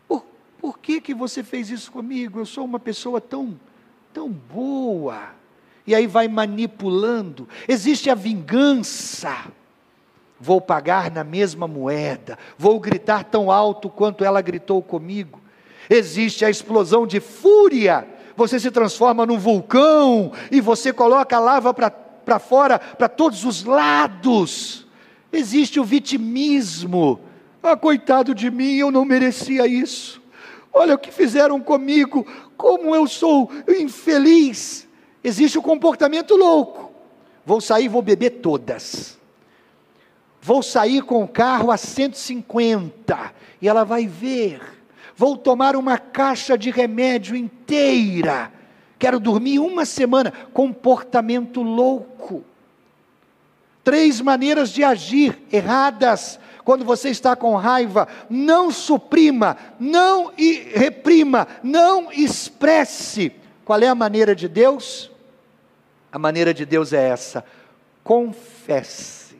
Por, 0.07 0.25
por 0.61 0.79
que, 0.79 1.01
que 1.01 1.13
você 1.13 1.43
fez 1.43 1.71
isso 1.71 1.91
comigo? 1.91 2.39
Eu 2.39 2.47
sou 2.47 2.65
uma 2.65 2.79
pessoa 2.79 3.21
tão, 3.21 3.59
tão 4.15 4.29
boa. 4.29 5.31
E 5.85 5.93
aí 5.93 6.07
vai 6.07 6.29
manipulando. 6.29 7.49
Existe 7.67 8.09
a 8.09 8.15
vingança. 8.15 9.35
Vou 10.39 10.61
pagar 10.61 11.11
na 11.11 11.25
mesma 11.25 11.67
moeda. 11.67 12.39
Vou 12.57 12.79
gritar 12.79 13.25
tão 13.25 13.51
alto 13.51 13.91
quanto 13.91 14.25
ela 14.25 14.41
gritou 14.41 14.81
comigo. 14.81 15.41
Existe 15.91 16.45
a 16.45 16.51
explosão 16.51 17.05
de 17.09 17.19
fúria 17.19 18.07
você 18.39 18.61
se 18.61 18.71
transforma 18.71 19.27
num 19.27 19.37
vulcão 19.37 20.31
e 20.49 20.61
você 20.61 20.93
coloca 20.93 21.37
a 21.37 21.41
lava 21.41 21.75
para 21.75 22.39
fora, 22.39 22.79
para 22.79 23.09
todos 23.09 23.45
os 23.45 23.65
lados. 23.65 24.87
Existe 25.33 25.81
o 25.81 25.85
vitimismo. 25.85 27.19
Ah, 27.61 27.77
coitado 27.77 28.33
de 28.37 28.49
mim, 28.49 28.77
eu 28.77 28.93
não 28.93 29.05
merecia 29.05 29.67
isso. 29.67 30.23
Olha 30.73 30.95
o 30.95 30.99
que 30.99 31.11
fizeram 31.11 31.61
comigo, 31.61 32.25
como 32.57 32.95
eu 32.95 33.09
sou 33.09 33.51
infeliz. 33.67 34.87
Existe 35.25 35.59
o 35.59 35.63
comportamento 35.63 36.37
louco. 36.37 36.93
Vou 37.45 37.61
sair, 37.61 37.89
vou 37.89 38.03
beber 38.03 38.39
todas. 38.41 39.19
Vou 40.41 40.63
sair 40.63 41.03
com 41.03 41.25
o 41.25 41.29
carro 41.29 41.73
a 41.73 41.77
150 41.77 43.35
e 43.61 43.69
ela 43.69 43.83
vai 43.83 44.07
ver 44.07 44.78
vou 45.19 45.37
tomar 45.37 45.75
uma 45.75 45.99
caixa 45.99 46.57
de 46.57 46.71
remédio 46.71 47.35
inteira, 47.35 48.53
quero 48.97 49.19
dormir 49.19 49.59
uma 49.59 49.85
semana. 49.85 50.33
Comportamento 50.53 51.61
louco. 51.61 52.45
Três 53.83 54.21
maneiras 54.21 54.71
de 54.71 54.85
agir 54.85 55.43
erradas 55.51 56.39
quando 56.65 56.85
você 56.85 57.09
está 57.09 57.35
com 57.35 57.57
raiva. 57.57 58.07
Não 58.31 58.71
suprima, 58.71 59.57
não 59.81 60.33
reprima, 60.73 61.49
não 61.65 62.13
expresse. 62.13 63.33
Qual 63.65 63.81
é 63.81 63.89
a 63.89 63.97
maneira 63.97 64.37
de 64.37 64.47
Deus? 64.47 65.11
A 66.13 66.19
maneira 66.19 66.55
de 66.55 66.65
Deus 66.65 66.93
é 66.93 67.09
essa: 67.09 67.45
confesse. 68.05 69.37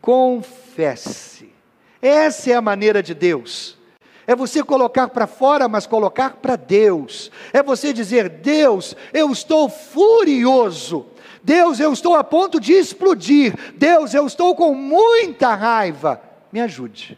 Confesse 0.00 1.52
Essa 2.00 2.52
é 2.52 2.54
a 2.54 2.62
maneira 2.62 3.02
de 3.02 3.12
Deus. 3.12 3.76
É 4.26 4.34
você 4.34 4.62
colocar 4.62 5.08
para 5.08 5.26
fora, 5.26 5.68
mas 5.68 5.86
colocar 5.86 6.30
para 6.36 6.56
Deus. 6.56 7.30
É 7.52 7.62
você 7.62 7.92
dizer: 7.92 8.28
Deus, 8.28 8.96
eu 9.12 9.30
estou 9.30 9.68
furioso. 9.68 11.06
Deus, 11.42 11.78
eu 11.78 11.92
estou 11.92 12.16
a 12.16 12.24
ponto 12.24 12.58
de 12.58 12.72
explodir. 12.72 13.54
Deus, 13.76 14.12
eu 14.14 14.26
estou 14.26 14.54
com 14.56 14.74
muita 14.74 15.54
raiva. 15.54 16.20
Me 16.50 16.60
ajude. 16.60 17.16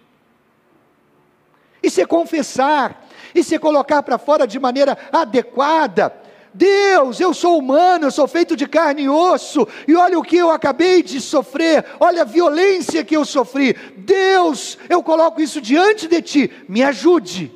Isso 1.82 2.00
é 2.00 2.06
confessar, 2.06 3.06
isso 3.34 3.54
é 3.54 3.58
colocar 3.58 4.02
para 4.02 4.18
fora 4.18 4.46
de 4.46 4.58
maneira 4.58 4.98
adequada. 5.10 6.14
Deus, 6.54 7.20
eu 7.20 7.34
sou 7.34 7.58
humano, 7.58 8.06
eu 8.06 8.11
sou 8.11 8.26
feito 8.26 8.56
de 8.56 8.66
carne 8.66 9.02
e 9.02 9.08
osso, 9.08 9.66
e 9.87 9.94
olha 9.94 10.18
o 10.18 10.22
que 10.22 10.37
eu 10.37 10.50
acabei 10.50 11.02
de 11.02 11.20
sofrer, 11.20 11.84
olha 12.00 12.22
a 12.22 12.24
violência 12.24 13.04
que 13.04 13.16
eu 13.16 13.24
sofri. 13.24 13.74
Deus, 13.96 14.78
eu 14.88 15.02
coloco 15.02 15.40
isso 15.40 15.61
diante 15.61 16.08
de 16.08 16.22
ti, 16.22 16.52
me 16.68 16.82
ajude. 16.82 17.52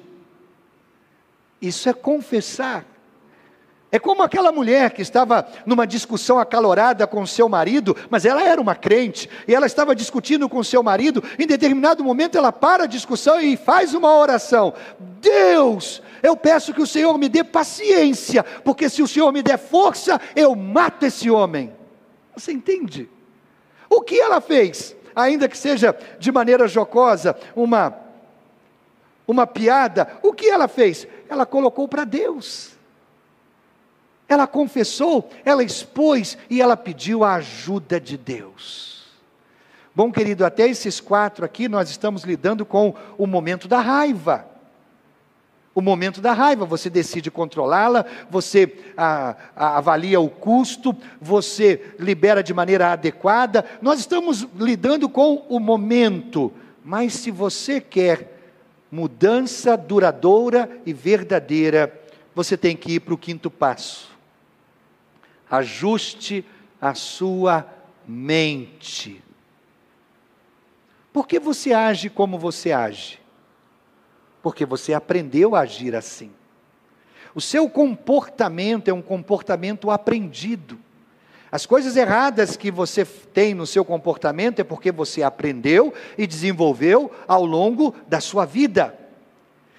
Isso 1.60 1.88
é 1.88 1.92
confessar. 1.92 2.91
É 3.94 3.98
como 3.98 4.22
aquela 4.22 4.50
mulher 4.50 4.92
que 4.92 5.02
estava 5.02 5.46
numa 5.66 5.86
discussão 5.86 6.38
acalorada 6.38 7.06
com 7.06 7.26
seu 7.26 7.46
marido, 7.46 7.94
mas 8.08 8.24
ela 8.24 8.42
era 8.42 8.58
uma 8.58 8.74
crente, 8.74 9.28
e 9.46 9.54
ela 9.54 9.66
estava 9.66 9.94
discutindo 9.94 10.48
com 10.48 10.64
seu 10.64 10.82
marido, 10.82 11.22
em 11.38 11.46
determinado 11.46 12.02
momento 12.02 12.38
ela 12.38 12.50
para 12.50 12.84
a 12.84 12.86
discussão 12.86 13.38
e 13.38 13.54
faz 13.54 13.92
uma 13.92 14.16
oração: 14.16 14.72
Deus, 15.20 16.02
eu 16.22 16.34
peço 16.34 16.72
que 16.72 16.80
o 16.80 16.86
Senhor 16.86 17.18
me 17.18 17.28
dê 17.28 17.44
paciência, 17.44 18.42
porque 18.64 18.88
se 18.88 19.02
o 19.02 19.06
Senhor 19.06 19.30
me 19.30 19.42
der 19.42 19.58
força, 19.58 20.18
eu 20.34 20.56
mato 20.56 21.04
esse 21.04 21.30
homem. 21.30 21.70
Você 22.34 22.50
entende? 22.50 23.10
O 23.90 24.00
que 24.00 24.18
ela 24.18 24.40
fez? 24.40 24.96
Ainda 25.14 25.46
que 25.46 25.58
seja 25.58 25.94
de 26.18 26.32
maneira 26.32 26.66
jocosa, 26.66 27.36
uma 27.54 28.00
uma 29.26 29.46
piada, 29.46 30.18
o 30.22 30.32
que 30.32 30.48
ela 30.48 30.66
fez? 30.66 31.06
Ela 31.28 31.44
colocou 31.44 31.86
para 31.86 32.04
Deus. 32.04 32.72
Ela 34.32 34.46
confessou, 34.46 35.28
ela 35.44 35.62
expôs 35.62 36.38
e 36.48 36.62
ela 36.62 36.74
pediu 36.74 37.22
a 37.22 37.34
ajuda 37.34 38.00
de 38.00 38.16
Deus. 38.16 39.02
Bom, 39.94 40.10
querido, 40.10 40.42
até 40.42 40.66
esses 40.66 41.00
quatro 41.00 41.44
aqui 41.44 41.68
nós 41.68 41.90
estamos 41.90 42.24
lidando 42.24 42.64
com 42.64 42.94
o 43.18 43.26
momento 43.26 43.68
da 43.68 43.78
raiva. 43.80 44.46
O 45.74 45.82
momento 45.82 46.22
da 46.22 46.32
raiva, 46.32 46.64
você 46.64 46.88
decide 46.88 47.30
controlá-la, 47.30 48.06
você 48.30 48.74
a, 48.96 49.36
a, 49.54 49.76
avalia 49.76 50.18
o 50.18 50.30
custo, 50.30 50.96
você 51.20 51.94
libera 51.98 52.42
de 52.42 52.54
maneira 52.54 52.90
adequada. 52.90 53.62
Nós 53.82 54.00
estamos 54.00 54.48
lidando 54.58 55.10
com 55.10 55.44
o 55.46 55.60
momento, 55.60 56.50
mas 56.82 57.12
se 57.12 57.30
você 57.30 57.82
quer 57.82 58.40
mudança 58.90 59.76
duradoura 59.76 60.70
e 60.86 60.92
verdadeira, 60.94 62.00
você 62.34 62.56
tem 62.56 62.74
que 62.74 62.94
ir 62.94 63.00
para 63.00 63.12
o 63.12 63.18
quinto 63.18 63.50
passo 63.50 64.11
ajuste 65.52 66.42
a 66.80 66.94
sua 66.94 67.66
mente. 68.08 69.22
Por 71.12 71.28
que 71.28 71.38
você 71.38 71.74
age 71.74 72.08
como 72.08 72.38
você 72.38 72.72
age? 72.72 73.20
Porque 74.42 74.64
você 74.64 74.94
aprendeu 74.94 75.54
a 75.54 75.60
agir 75.60 75.94
assim. 75.94 76.32
O 77.34 77.40
seu 77.40 77.68
comportamento 77.68 78.88
é 78.88 78.94
um 78.94 79.02
comportamento 79.02 79.90
aprendido. 79.90 80.78
As 81.50 81.66
coisas 81.66 81.98
erradas 81.98 82.56
que 82.56 82.70
você 82.70 83.04
tem 83.04 83.52
no 83.52 83.66
seu 83.66 83.84
comportamento 83.84 84.60
é 84.60 84.64
porque 84.64 84.90
você 84.90 85.22
aprendeu 85.22 85.92
e 86.16 86.26
desenvolveu 86.26 87.12
ao 87.28 87.44
longo 87.44 87.94
da 88.08 88.20
sua 88.20 88.46
vida. 88.46 88.98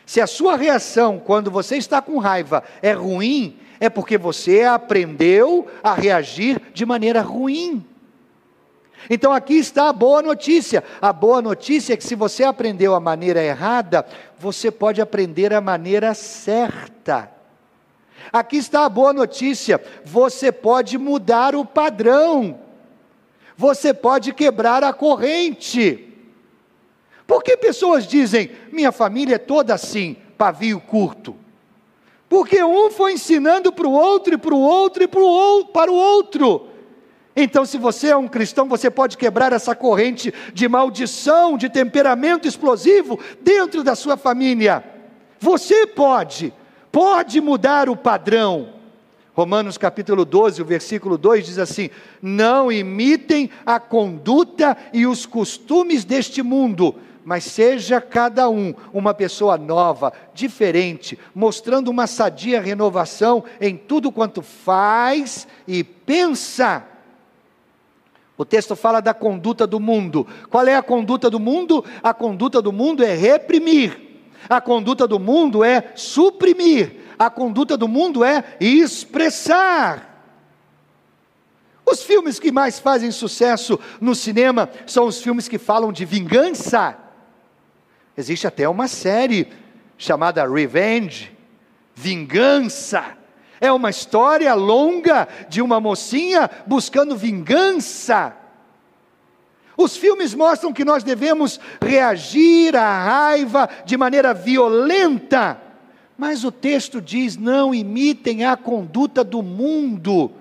Se 0.06 0.22
a 0.22 0.28
sua 0.28 0.56
reação 0.56 1.20
quando 1.20 1.50
você 1.50 1.78
está 1.78 2.00
com 2.00 2.20
raiva 2.20 2.64
é 2.80 2.92
ruim, 2.92 3.58
é 3.84 3.90
porque 3.90 4.18
você 4.18 4.64
aprendeu 4.64 5.68
a 5.84 5.94
reagir 5.94 6.62
de 6.74 6.86
maneira 6.86 7.20
ruim. 7.20 7.86
Então 9.10 9.34
aqui 9.34 9.56
está 9.56 9.90
a 9.90 9.94
boa 9.94 10.22
notícia. 10.22 10.82
A 11.02 11.12
boa 11.12 11.42
notícia 11.42 11.94
é 11.94 11.98
que 11.98 12.04
se 12.06 12.16
você 12.16 12.46
aprendeu 12.46 12.96
a 12.96 13.00
maneira 13.02 13.44
errada, 13.44 14.06
você 14.40 14.72
pode 14.72 15.02
aprender 15.02 15.54
a 15.54 15.60
maneira 15.60 16.14
certa. 16.14 17.30
Aqui 18.32 18.56
está 18.56 18.86
a 18.86 18.90
boa 18.90 19.12
notícia: 19.12 19.84
você 20.06 20.50
pode 20.50 20.98
mudar 20.98 21.54
o 21.54 21.66
padrão, 21.66 22.62
você 23.58 23.94
pode 23.94 24.34
quebrar 24.34 24.82
a 24.82 24.94
corrente. 24.94 26.08
Por 27.28 27.44
que 27.44 27.58
pessoas 27.58 28.08
dizem, 28.08 28.50
minha 28.72 28.94
família 28.94 29.36
é 29.36 29.40
toda 29.40 29.74
assim, 29.74 30.16
pavio 30.38 30.80
curto? 30.80 31.43
Porque 32.34 32.64
um 32.64 32.90
foi 32.90 33.14
ensinando 33.14 33.72
para 33.72 33.86
o 33.86 33.92
outro, 33.92 34.34
e 34.34 34.38
para 34.40 34.56
o 34.56 34.60
outro, 34.60 35.04
e 35.04 35.08
para 35.08 35.92
o 35.92 35.94
outro. 35.94 36.66
Então, 37.36 37.64
se 37.64 37.78
você 37.78 38.08
é 38.08 38.18
um 38.18 38.28
cristão, 38.28 38.68
você 38.68 38.90
pode 38.90 39.20
quebrar 39.20 39.54
essa 39.54 39.76
corrente 39.76 40.34
de 40.52 40.68
maldição, 40.68 41.56
de 41.60 41.70
temperamento 41.70 42.48
explosivo 42.48 43.20
dentro 43.40 43.84
da 43.84 43.94
sua 43.94 44.18
família. 44.18 44.84
Você 45.40 45.86
pode, 45.86 46.52
pode 46.92 47.40
mudar 47.40 47.88
o 47.88 47.96
padrão. 47.96 48.70
Romanos 49.36 49.78
capítulo 49.78 50.26
12, 50.26 50.60
o 50.60 50.66
versículo 50.66 51.20
2 51.20 51.46
diz 51.46 51.60
assim: 51.60 51.92
Não 52.20 52.72
imitem 52.72 53.48
a 53.64 53.80
conduta 53.80 54.76
e 54.92 55.06
os 55.06 55.28
costumes 55.28 56.04
deste 56.04 56.42
mundo, 56.42 56.96
mas 57.26 57.46
seja 57.46 58.02
cada 58.02 58.50
um 58.50 58.74
uma 58.92 59.14
pessoa 59.14 59.58
nova, 59.58 60.14
diferente, 60.34 61.18
mostrando 61.34 61.90
uma 61.90 62.08
sadia 62.08 62.62
renovação 62.62 63.44
em 63.60 63.78
tudo 63.78 64.12
quanto 64.12 64.42
faz 64.42 65.48
e 65.68 65.84
pensa. 65.84 66.86
O 68.38 68.44
texto 68.44 68.76
fala 68.76 69.00
da 69.00 69.14
conduta 69.14 69.66
do 69.68 69.80
mundo. 69.80 70.28
Qual 70.50 70.66
é 70.68 70.76
a 70.76 70.82
conduta 70.82 71.30
do 71.30 71.40
mundo? 71.40 71.86
A 72.02 72.14
conduta 72.14 72.62
do 72.62 72.74
mundo 72.74 73.04
é 73.04 73.14
reprimir. 73.16 74.02
A 74.50 74.60
conduta 74.60 75.08
do 75.08 75.20
mundo 75.20 75.64
é 75.64 75.92
suprimir. 75.96 76.98
A 77.18 77.30
conduta 77.30 77.78
do 77.78 77.88
mundo 77.88 78.24
é 78.24 78.44
expressar. 78.60 80.14
Os 81.86 82.02
filmes 82.02 82.40
que 82.40 82.52
mais 82.52 82.80
fazem 82.80 83.12
sucesso 83.12 83.80
no 84.02 84.16
cinema 84.16 84.70
são 84.88 85.06
os 85.06 85.22
filmes 85.22 85.48
que 85.48 85.58
falam 85.58 85.92
de 85.92 86.06
vingança. 86.06 86.98
Existe 88.18 88.46
até 88.46 88.68
uma 88.70 88.88
série 88.88 89.48
chamada 89.98 90.48
Revenge, 90.48 91.32
Vingança. 91.96 93.18
É 93.60 93.72
uma 93.72 93.90
história 93.90 94.54
longa 94.54 95.28
de 95.48 95.62
uma 95.62 95.80
mocinha 95.80 96.50
buscando 96.68 97.16
vingança. 97.16 98.36
Os 99.76 99.98
filmes 99.98 100.34
mostram 100.36 100.74
que 100.74 100.86
nós 100.86 101.04
devemos 101.04 101.60
reagir 101.82 102.76
à 102.76 103.04
raiva 103.04 103.70
de 103.86 103.98
maneira 103.98 104.34
violenta, 104.34 105.60
mas 106.18 106.44
o 106.44 106.52
texto 106.52 107.02
diz: 107.02 107.38
não 107.38 107.74
imitem 107.74 108.46
a 108.46 108.56
conduta 108.56 109.24
do 109.24 109.42
mundo. 109.42 110.32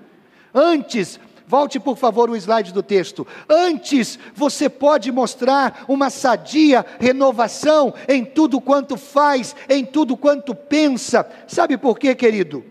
Antes, 0.53 1.19
Volte, 1.53 1.79
por 1.79 1.95
favor, 1.95 2.31
o 2.31 2.35
slide 2.35 2.73
do 2.73 2.81
texto. 2.81 3.27
Antes, 3.47 4.17
você 4.33 4.67
pode 4.67 5.11
mostrar 5.11 5.85
uma 5.87 6.09
sadia 6.09 6.83
renovação 6.99 7.93
em 8.09 8.25
tudo 8.25 8.59
quanto 8.59 8.97
faz, 8.97 9.55
em 9.69 9.85
tudo 9.85 10.17
quanto 10.17 10.55
pensa. 10.55 11.29
Sabe 11.47 11.77
por 11.77 11.99
quê, 11.99 12.15
querido? 12.15 12.65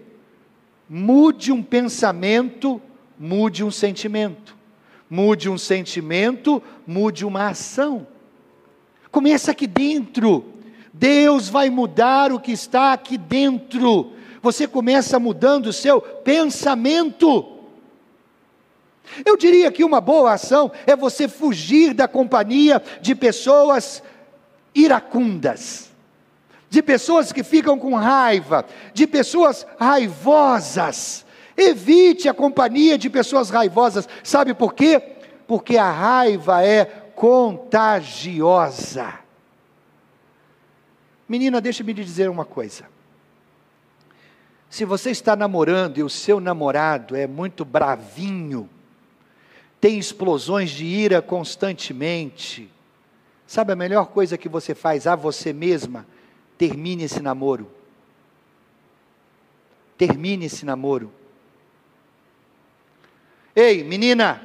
Mude 0.88 1.52
um 1.52 1.62
pensamento, 1.62 2.82
mude 3.16 3.62
um 3.62 3.70
sentimento. 3.70 4.56
Mude 5.08 5.48
um 5.48 5.56
sentimento, 5.56 6.60
mude 6.84 7.24
uma 7.24 7.50
ação. 7.50 8.04
Começa 9.12 9.52
aqui 9.52 9.68
dentro. 9.68 10.44
Deus 10.92 11.48
vai 11.48 11.70
mudar 11.70 12.32
o 12.32 12.40
que 12.40 12.50
está 12.50 12.92
aqui 12.92 13.16
dentro. 13.16 14.10
Você 14.42 14.66
começa 14.66 15.20
mudando 15.20 15.66
o 15.66 15.72
seu 15.72 16.00
pensamento. 16.00 17.51
Eu 19.24 19.36
diria 19.36 19.70
que 19.70 19.84
uma 19.84 20.00
boa 20.00 20.32
ação 20.32 20.72
é 20.86 20.96
você 20.96 21.28
fugir 21.28 21.92
da 21.92 22.08
companhia 22.08 22.82
de 23.00 23.14
pessoas 23.14 24.02
iracundas, 24.74 25.90
de 26.70 26.82
pessoas 26.82 27.30
que 27.32 27.42
ficam 27.42 27.78
com 27.78 27.94
raiva, 27.94 28.64
de 28.94 29.06
pessoas 29.06 29.66
raivosas. 29.78 31.26
Evite 31.56 32.28
a 32.28 32.34
companhia 32.34 32.96
de 32.96 33.10
pessoas 33.10 33.50
raivosas. 33.50 34.08
Sabe 34.24 34.54
por 34.54 34.72
quê? 34.72 35.16
Porque 35.46 35.76
a 35.76 35.90
raiva 35.90 36.64
é 36.64 36.84
contagiosa. 37.14 39.12
Menina, 41.28 41.60
deixa-me 41.60 41.92
lhe 41.92 42.02
dizer 42.04 42.30
uma 42.30 42.44
coisa. 42.44 42.84
Se 44.68 44.84
você 44.86 45.10
está 45.10 45.36
namorando 45.36 45.98
e 45.98 46.02
o 46.02 46.08
seu 46.08 46.40
namorado 46.40 47.14
é 47.14 47.26
muito 47.26 47.64
bravinho, 47.64 48.68
tem 49.82 49.98
explosões 49.98 50.70
de 50.70 50.86
ira 50.86 51.20
constantemente, 51.20 52.72
Sabe 53.52 53.70
a 53.70 53.76
melhor 53.76 54.06
coisa 54.06 54.38
que 54.38 54.48
você 54.48 54.74
faz 54.74 55.06
a 55.06 55.14
você 55.14 55.52
mesma? 55.52 56.06
Termine 56.56 57.04
esse 57.04 57.20
namoro. 57.20 57.70
Termine 59.98 60.46
esse 60.46 60.64
namoro. 60.64 61.12
Ei, 63.54 63.84
menina, 63.84 64.40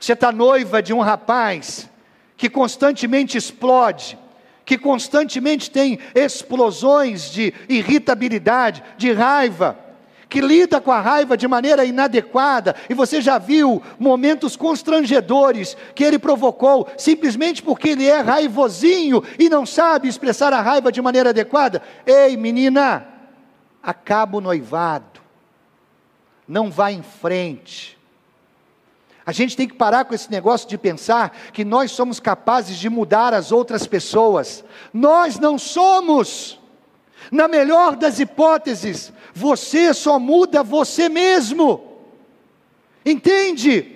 você 0.00 0.14
está 0.14 0.32
noiva 0.32 0.82
de 0.82 0.94
um 0.94 1.00
rapaz 1.00 1.86
que 2.34 2.48
constantemente 2.48 3.36
explode, 3.36 4.18
que 4.64 4.78
constantemente 4.78 5.70
tem 5.70 5.98
explosões 6.14 7.30
de 7.30 7.52
irritabilidade, 7.68 8.82
de 8.96 9.12
raiva, 9.12 9.78
que 10.28 10.40
lida 10.40 10.80
com 10.80 10.92
a 10.92 11.00
raiva 11.00 11.36
de 11.36 11.48
maneira 11.48 11.84
inadequada, 11.84 12.74
e 12.88 12.94
você 12.94 13.20
já 13.20 13.38
viu 13.38 13.82
momentos 13.98 14.56
constrangedores 14.56 15.76
que 15.94 16.04
ele 16.04 16.18
provocou, 16.18 16.86
simplesmente 16.98 17.62
porque 17.62 17.90
ele 17.90 18.06
é 18.06 18.20
raivosinho 18.20 19.22
e 19.38 19.48
não 19.48 19.64
sabe 19.64 20.08
expressar 20.08 20.52
a 20.52 20.60
raiva 20.60 20.92
de 20.92 21.00
maneira 21.00 21.30
adequada. 21.30 21.82
Ei, 22.06 22.36
menina, 22.36 23.06
acaba 23.82 24.36
o 24.36 24.40
noivado, 24.40 25.20
não 26.46 26.70
vá 26.70 26.92
em 26.92 27.02
frente, 27.02 27.98
a 29.28 29.32
gente 29.32 29.54
tem 29.54 29.68
que 29.68 29.74
parar 29.74 30.06
com 30.06 30.14
esse 30.14 30.30
negócio 30.30 30.66
de 30.66 30.78
pensar 30.78 31.36
que 31.52 31.62
nós 31.62 31.90
somos 31.90 32.18
capazes 32.18 32.78
de 32.78 32.88
mudar 32.88 33.34
as 33.34 33.52
outras 33.52 33.86
pessoas. 33.86 34.64
Nós 34.90 35.38
não 35.38 35.58
somos. 35.58 36.58
Na 37.30 37.46
melhor 37.46 37.94
das 37.94 38.18
hipóteses, 38.18 39.12
você 39.38 39.94
só 39.94 40.18
muda 40.18 40.62
você 40.62 41.08
mesmo. 41.08 41.80
Entende? 43.06 43.94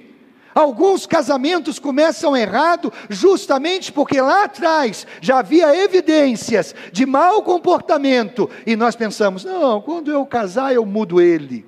Alguns 0.55 1.07
casamentos 1.07 1.78
começam 1.78 2.37
errado 2.37 2.92
justamente 3.09 3.90
porque 3.90 4.20
lá 4.20 4.44
atrás 4.44 5.07
já 5.20 5.38
havia 5.38 5.74
evidências 5.74 6.74
de 6.92 7.05
mau 7.07 7.42
comportamento 7.42 8.48
e 8.66 8.76
nós 8.76 8.94
pensamos: 8.94 9.44
não, 9.44 9.81
quando 9.81 10.12
eu 10.12 10.24
casar 10.24 10.74
eu 10.74 10.87
mudo 10.87 11.20
ele, 11.20 11.66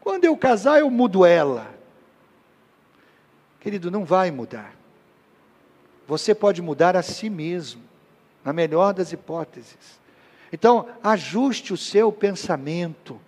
quando 0.00 0.24
eu 0.24 0.36
casar 0.36 0.80
eu 0.80 0.90
mudo 0.90 1.24
ela. 1.24 1.74
Querido, 3.58 3.90
não 3.90 4.04
vai 4.04 4.30
mudar. 4.30 4.74
Você 6.06 6.34
pode 6.34 6.62
mudar 6.62 6.96
a 6.96 7.02
si 7.02 7.28
mesmo, 7.28 7.82
na 8.44 8.52
melhor 8.52 8.92
das 8.94 9.12
hipóteses. 9.12 9.99
Então, 10.52 10.86
ajuste 11.02 11.72
o 11.72 11.76
seu 11.76 12.10
pensamento. 12.10 13.20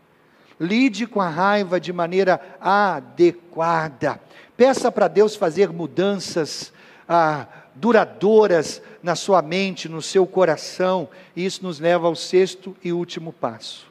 Lide 0.59 1.07
com 1.07 1.21
a 1.21 1.29
raiva 1.29 1.81
de 1.81 1.93
maneira 1.93 2.41
adequada. 2.61 4.21
Peça 4.57 4.91
para 4.93 5.09
Deus 5.09 5.35
fazer 5.35 5.71
mudanças 5.71 6.73
ah, 7.09 7.47
duradouras 7.75 8.83
na 9.03 9.15
sua 9.15 9.43
mente, 9.43 9.89
no 9.89 10.03
seu 10.03 10.27
coração. 10.27 11.09
E 11.35 11.45
isso 11.45 11.63
nos 11.63 11.81
leva 11.81 12.07
ao 12.07 12.15
sexto 12.15 12.77
e 12.83 12.93
último 12.93 13.33
passo. 13.33 13.87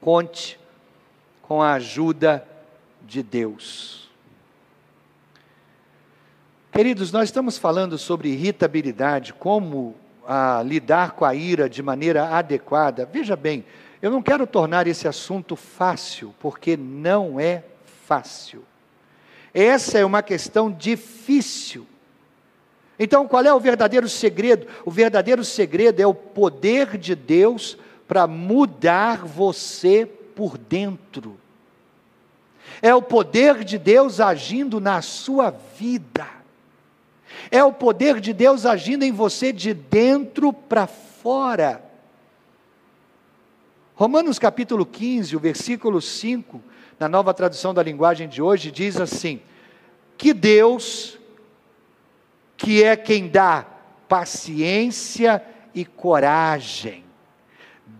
Conte 0.00 0.58
com 1.42 1.62
a 1.62 1.74
ajuda 1.74 2.46
de 3.02 3.22
Deus. 3.22 4.08
Queridos, 6.70 7.10
nós 7.10 7.24
estamos 7.24 7.58
falando 7.58 7.98
sobre 7.98 8.28
irritabilidade, 8.28 9.32
como 9.32 9.96
ah, 10.30 10.62
lidar 10.62 11.12
com 11.12 11.24
a 11.24 11.34
ira 11.34 11.70
de 11.70 11.82
maneira 11.82 12.28
adequada. 12.28 13.08
Veja 13.10 13.34
bem, 13.34 13.64
eu 14.02 14.10
não 14.10 14.20
quero 14.20 14.46
tornar 14.46 14.86
esse 14.86 15.08
assunto 15.08 15.56
fácil, 15.56 16.34
porque 16.38 16.76
não 16.76 17.40
é 17.40 17.64
fácil. 18.04 18.62
Essa 19.54 19.98
é 19.98 20.04
uma 20.04 20.22
questão 20.22 20.70
difícil. 20.70 21.86
Então, 22.98 23.26
qual 23.26 23.42
é 23.42 23.54
o 23.54 23.58
verdadeiro 23.58 24.06
segredo? 24.06 24.66
O 24.84 24.90
verdadeiro 24.90 25.42
segredo 25.42 26.00
é 26.00 26.06
o 26.06 26.12
poder 26.12 26.98
de 26.98 27.14
Deus 27.14 27.78
para 28.06 28.26
mudar 28.26 29.24
você 29.24 30.04
por 30.04 30.58
dentro. 30.58 31.38
É 32.82 32.94
o 32.94 33.00
poder 33.00 33.64
de 33.64 33.78
Deus 33.78 34.20
agindo 34.20 34.78
na 34.78 35.00
sua 35.00 35.50
vida. 35.50 36.37
É 37.50 37.62
o 37.62 37.72
poder 37.72 38.20
de 38.20 38.32
Deus 38.32 38.66
agindo 38.66 39.04
em 39.04 39.12
você 39.12 39.52
de 39.52 39.72
dentro 39.72 40.52
para 40.52 40.86
fora. 40.86 41.82
Romanos 43.94 44.38
capítulo 44.38 44.86
15, 44.86 45.34
o 45.36 45.40
versículo 45.40 46.00
5, 46.00 46.62
na 46.98 47.08
nova 47.08 47.34
tradução 47.34 47.74
da 47.74 47.82
linguagem 47.82 48.28
de 48.28 48.40
hoje, 48.40 48.70
diz 48.70 48.96
assim: 48.96 49.40
Que 50.16 50.32
Deus, 50.32 51.18
que 52.56 52.82
é 52.82 52.96
quem 52.96 53.28
dá 53.28 53.66
paciência 54.08 55.42
e 55.74 55.84
coragem, 55.84 57.04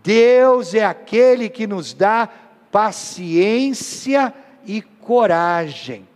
Deus 0.01 0.73
é 0.73 0.85
aquele 0.85 1.49
que 1.49 1.67
nos 1.67 1.93
dá 1.93 2.29
paciência 2.71 4.33
e 4.65 4.81
coragem. 4.81 6.08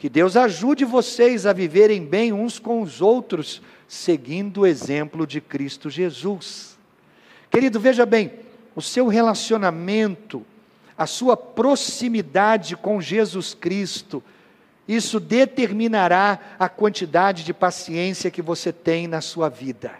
Que 0.00 0.08
Deus 0.08 0.34
ajude 0.34 0.82
vocês 0.82 1.44
a 1.44 1.52
viverem 1.52 2.02
bem 2.02 2.32
uns 2.32 2.58
com 2.58 2.80
os 2.80 3.02
outros, 3.02 3.60
seguindo 3.86 4.62
o 4.62 4.66
exemplo 4.66 5.26
de 5.26 5.42
Cristo 5.42 5.90
Jesus. 5.90 6.78
Querido, 7.50 7.78
veja 7.78 8.06
bem, 8.06 8.32
o 8.74 8.80
seu 8.80 9.08
relacionamento, 9.08 10.42
a 10.96 11.06
sua 11.06 11.36
proximidade 11.36 12.76
com 12.76 12.98
Jesus 12.98 13.52
Cristo, 13.52 14.24
isso 14.88 15.20
determinará 15.20 16.56
a 16.58 16.66
quantidade 16.66 17.44
de 17.44 17.52
paciência 17.52 18.30
que 18.30 18.40
você 18.40 18.72
tem 18.72 19.06
na 19.06 19.20
sua 19.20 19.50
vida. 19.50 19.92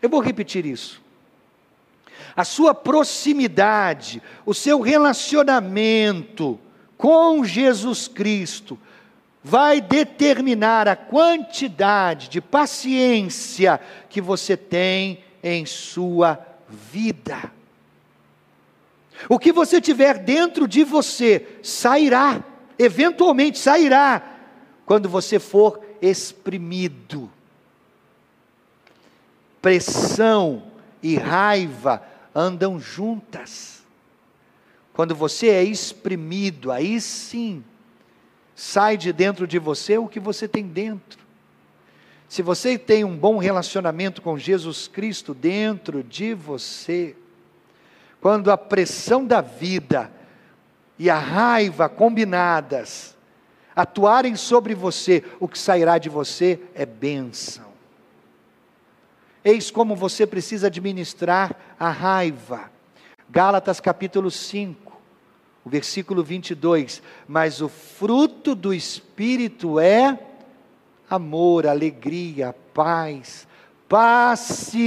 Eu 0.00 0.08
vou 0.08 0.20
repetir 0.20 0.64
isso. 0.64 1.02
A 2.34 2.44
sua 2.46 2.74
proximidade, 2.74 4.22
o 4.46 4.54
seu 4.54 4.80
relacionamento, 4.80 6.58
com 7.00 7.42
Jesus 7.42 8.06
Cristo 8.06 8.78
vai 9.42 9.80
determinar 9.80 10.86
a 10.86 10.94
quantidade 10.94 12.28
de 12.28 12.42
paciência 12.42 13.80
que 14.10 14.20
você 14.20 14.54
tem 14.54 15.24
em 15.42 15.64
sua 15.64 16.38
vida. 16.68 17.50
O 19.30 19.38
que 19.38 19.50
você 19.50 19.80
tiver 19.80 20.18
dentro 20.18 20.68
de 20.68 20.84
você 20.84 21.46
sairá, 21.62 22.44
eventualmente 22.78 23.58
sairá, 23.58 24.22
quando 24.84 25.08
você 25.08 25.38
for 25.38 25.80
exprimido. 26.02 27.30
Pressão 29.62 30.64
e 31.02 31.16
raiva 31.16 32.02
andam 32.34 32.78
juntas. 32.78 33.79
Quando 34.92 35.14
você 35.14 35.48
é 35.48 35.62
exprimido, 35.62 36.70
aí 36.70 37.00
sim, 37.00 37.64
sai 38.54 38.96
de 38.96 39.12
dentro 39.12 39.46
de 39.46 39.58
você 39.58 39.96
o 39.96 40.08
que 40.08 40.20
você 40.20 40.46
tem 40.46 40.66
dentro. 40.66 41.20
Se 42.28 42.42
você 42.42 42.78
tem 42.78 43.02
um 43.02 43.16
bom 43.16 43.38
relacionamento 43.38 44.22
com 44.22 44.38
Jesus 44.38 44.86
Cristo 44.86 45.34
dentro 45.34 46.02
de 46.02 46.34
você, 46.34 47.16
quando 48.20 48.50
a 48.50 48.56
pressão 48.56 49.26
da 49.26 49.40
vida 49.40 50.12
e 50.98 51.08
a 51.08 51.18
raiva 51.18 51.88
combinadas 51.88 53.16
atuarem 53.74 54.36
sobre 54.36 54.74
você, 54.74 55.24
o 55.40 55.48
que 55.48 55.58
sairá 55.58 55.96
de 55.96 56.08
você 56.08 56.60
é 56.74 56.84
bênção. 56.84 57.70
Eis 59.42 59.70
como 59.70 59.96
você 59.96 60.26
precisa 60.26 60.66
administrar 60.66 61.56
a 61.78 61.88
raiva. 61.88 62.70
Gálatas 63.30 63.80
capítulo 63.80 64.30
5 64.30 64.90
o 65.64 65.70
versículo 65.70 66.22
22, 66.24 67.02
mas 67.28 67.60
o 67.60 67.68
fruto 67.68 68.54
do 68.54 68.72
Espírito 68.72 69.78
é 69.78 70.18
amor, 71.08 71.66
alegria, 71.66 72.54
paz, 72.72 73.46
paciência. 73.88 74.80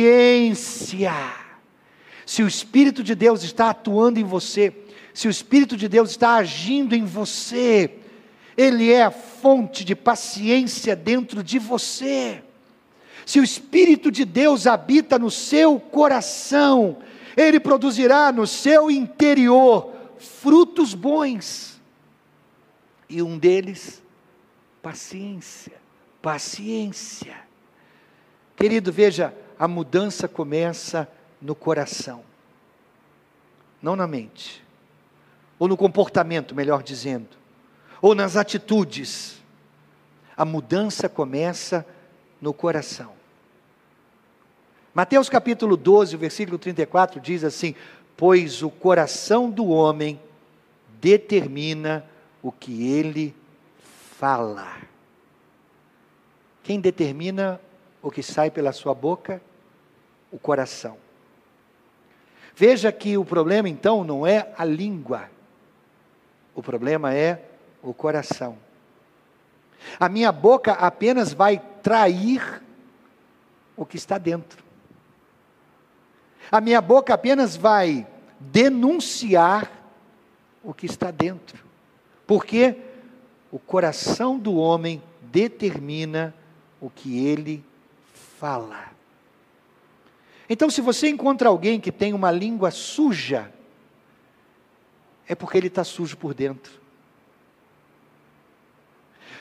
Se 2.26 2.42
o 2.42 2.48
Espírito 2.48 3.04
de 3.04 3.14
Deus 3.14 3.44
está 3.44 3.70
atuando 3.70 4.20
em 4.20 4.24
você, 4.24 4.74
se 5.14 5.28
o 5.28 5.32
Espírito 5.32 5.78
de 5.78 5.88
Deus 5.88 6.10
está 6.12 6.36
agindo 6.36 6.96
em 6.96 7.06
você, 7.06 8.00
Ele 8.58 8.92
é 8.92 9.04
a 9.04 9.12
fonte 9.12 9.86
de 9.86 9.96
paciência 9.96 10.96
dentro 10.96 11.44
de 11.44 11.60
você. 11.60 12.42
Se 13.26 13.40
o 13.40 13.44
Espírito 13.44 14.12
de 14.12 14.26
Deus 14.26 14.66
habita 14.66 15.20
no 15.20 15.30
seu 15.30 15.80
coração, 15.80 16.98
Ele 17.36 17.60
produzirá 17.60 18.32
no 18.32 18.46
seu 18.46 18.90
interior 18.92 19.94
frutos 20.18 20.94
bons. 20.94 21.82
E 23.10 23.22
um 23.22 23.38
deles, 23.38 24.02
paciência. 24.82 25.74
Paciência. 26.22 27.36
Querido, 28.56 28.92
veja, 28.92 29.34
a 29.60 29.68
mudança 29.68 30.28
começa 30.28 31.08
no 31.42 31.54
coração, 31.54 32.24
não 33.82 33.96
na 33.96 34.08
mente, 34.08 34.64
ou 35.60 35.68
no 35.68 35.76
comportamento, 35.76 36.56
melhor 36.56 36.82
dizendo, 36.82 37.30
ou 38.02 38.16
nas 38.16 38.38
atitudes. 38.38 39.42
A 40.38 40.46
mudança 40.46 41.10
começa 41.10 41.86
no 42.42 42.54
coração. 42.54 43.12
Mateus 44.94 45.28
capítulo 45.28 45.76
12, 45.76 46.16
versículo 46.18 46.60
34 46.60 47.20
diz 47.20 47.44
assim: 47.44 47.74
Pois 48.16 48.62
o 48.62 48.70
coração 48.70 49.50
do 49.50 49.68
homem 49.70 50.20
determina 51.02 52.06
o 52.44 52.52
que 52.52 52.92
ele 52.92 53.36
fala. 54.20 54.78
Quem 56.62 56.80
determina 56.80 57.60
o 58.04 58.12
que 58.12 58.22
sai 58.22 58.52
pela 58.52 58.72
sua 58.72 58.94
boca? 58.94 59.42
O 60.32 60.38
coração. 60.38 60.98
Veja 62.56 62.92
que 62.92 63.18
o 63.18 63.26
problema 63.26 63.68
então 63.68 64.04
não 64.04 64.28
é 64.28 64.54
a 64.56 64.64
língua, 64.64 65.28
o 66.54 66.62
problema 66.62 67.12
é 67.16 67.44
o 67.82 67.96
coração. 67.96 68.60
A 70.00 70.08
minha 70.08 70.32
boca 70.32 70.74
apenas 70.74 71.34
vai 71.34 71.60
trair 71.82 72.62
o 73.76 73.86
que 73.88 73.98
está 73.98 74.20
dentro. 74.20 74.63
A 76.54 76.62
minha 76.62 76.80
boca 76.80 77.16
apenas 77.16 77.56
vai 77.56 78.06
denunciar 78.40 79.72
o 80.64 80.72
que 80.72 80.86
está 80.86 81.10
dentro. 81.10 81.66
Porque 82.28 82.78
o 83.52 83.58
coração 83.58 84.38
do 84.38 84.54
homem 84.58 85.02
determina 85.20 86.32
o 86.80 86.92
que 86.92 87.26
ele 87.26 87.66
fala. 88.38 88.92
Então, 90.48 90.70
se 90.70 90.80
você 90.80 91.10
encontra 91.10 91.50
alguém 91.50 91.80
que 91.80 91.92
tem 91.92 92.14
uma 92.14 92.30
língua 92.30 92.70
suja, 92.70 93.52
é 95.28 95.34
porque 95.34 95.58
ele 95.58 95.70
está 95.70 95.84
sujo 95.84 96.16
por 96.16 96.36
dentro. 96.36 96.80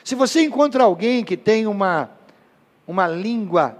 Se 0.03 0.15
você 0.15 0.41
encontra 0.41 0.83
alguém 0.83 1.23
que 1.23 1.37
tem 1.37 1.67
uma, 1.67 2.09
uma 2.87 3.05
língua 3.07 3.77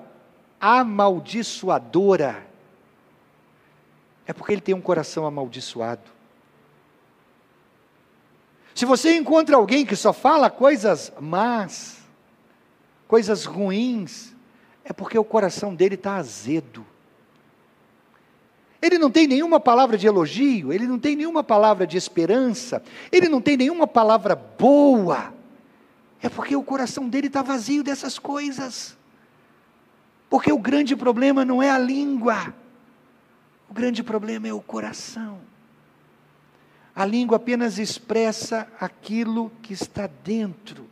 amaldiçoadora, 0.61 2.52
é 4.25 4.33
porque 4.33 4.53
ele 4.53 4.61
tem 4.61 4.73
um 4.73 4.81
coração 4.81 5.25
amaldiçoado. 5.25 6.11
Se 8.75 8.85
você 8.85 9.15
encontra 9.15 9.55
alguém 9.55 9.85
que 9.85 9.95
só 9.95 10.11
fala 10.11 10.49
coisas 10.49 11.11
más, 11.19 11.97
coisas 13.07 13.45
ruins, 13.45 14.33
é 14.83 14.91
porque 14.91 15.17
o 15.17 15.23
coração 15.23 15.75
dele 15.75 15.95
está 15.95 16.15
azedo. 16.15 16.85
Ele 18.81 18.97
não 18.97 19.09
tem 19.09 19.27
nenhuma 19.27 19.59
palavra 19.59 19.97
de 19.97 20.07
elogio, 20.07 20.73
ele 20.73 20.87
não 20.87 20.99
tem 20.99 21.15
nenhuma 21.15 21.43
palavra 21.43 21.87
de 21.87 21.95
esperança, 21.95 22.83
ele 23.11 23.29
não 23.29 23.39
tem 23.39 23.55
nenhuma 23.55 23.87
palavra 23.87 24.35
boa. 24.35 25.33
É 26.21 26.27
porque 26.27 26.55
o 26.55 26.63
coração 26.63 27.07
dele 27.07 27.27
está 27.27 27.41
vazio 27.41 27.83
dessas 27.83 28.17
coisas. 28.17 28.97
Porque 30.29 30.51
o 30.51 30.57
grande 30.57 30.95
problema 30.95 31.45
não 31.45 31.61
é 31.61 31.69
a 31.69 31.77
língua, 31.77 32.53
o 33.73 33.75
grande 33.75 34.03
problema 34.03 34.47
é 34.47 34.53
o 34.53 34.61
coração. 34.61 35.39
A 36.95 37.03
língua 37.03 37.37
apenas 37.37 37.79
expressa 37.79 38.67
aquilo 38.79 39.51
que 39.63 39.73
está 39.73 40.07
dentro. 40.23 40.85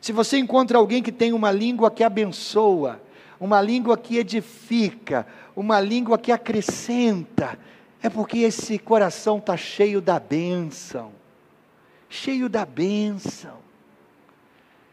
Se 0.00 0.10
você 0.10 0.38
encontra 0.38 0.76
alguém 0.76 1.00
que 1.00 1.12
tem 1.12 1.32
uma 1.32 1.52
língua 1.52 1.88
que 1.88 2.02
abençoa, 2.02 3.00
uma 3.38 3.62
língua 3.62 3.96
que 3.96 4.18
edifica, 4.18 5.24
uma 5.54 5.78
língua 5.78 6.18
que 6.18 6.32
acrescenta, 6.32 7.56
é 8.02 8.10
porque 8.10 8.38
esse 8.38 8.76
coração 8.76 9.38
está 9.38 9.56
cheio 9.56 10.00
da 10.00 10.18
bênção. 10.18 11.12
Cheio 12.08 12.48
da 12.48 12.66
bênção. 12.66 13.58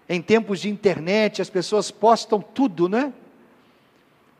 Em 0.08 0.22
tempos 0.22 0.60
de 0.60 0.70
internet, 0.70 1.42
as 1.42 1.50
pessoas 1.50 1.90
postam 1.90 2.40
tudo, 2.40 2.88
né? 2.88 3.12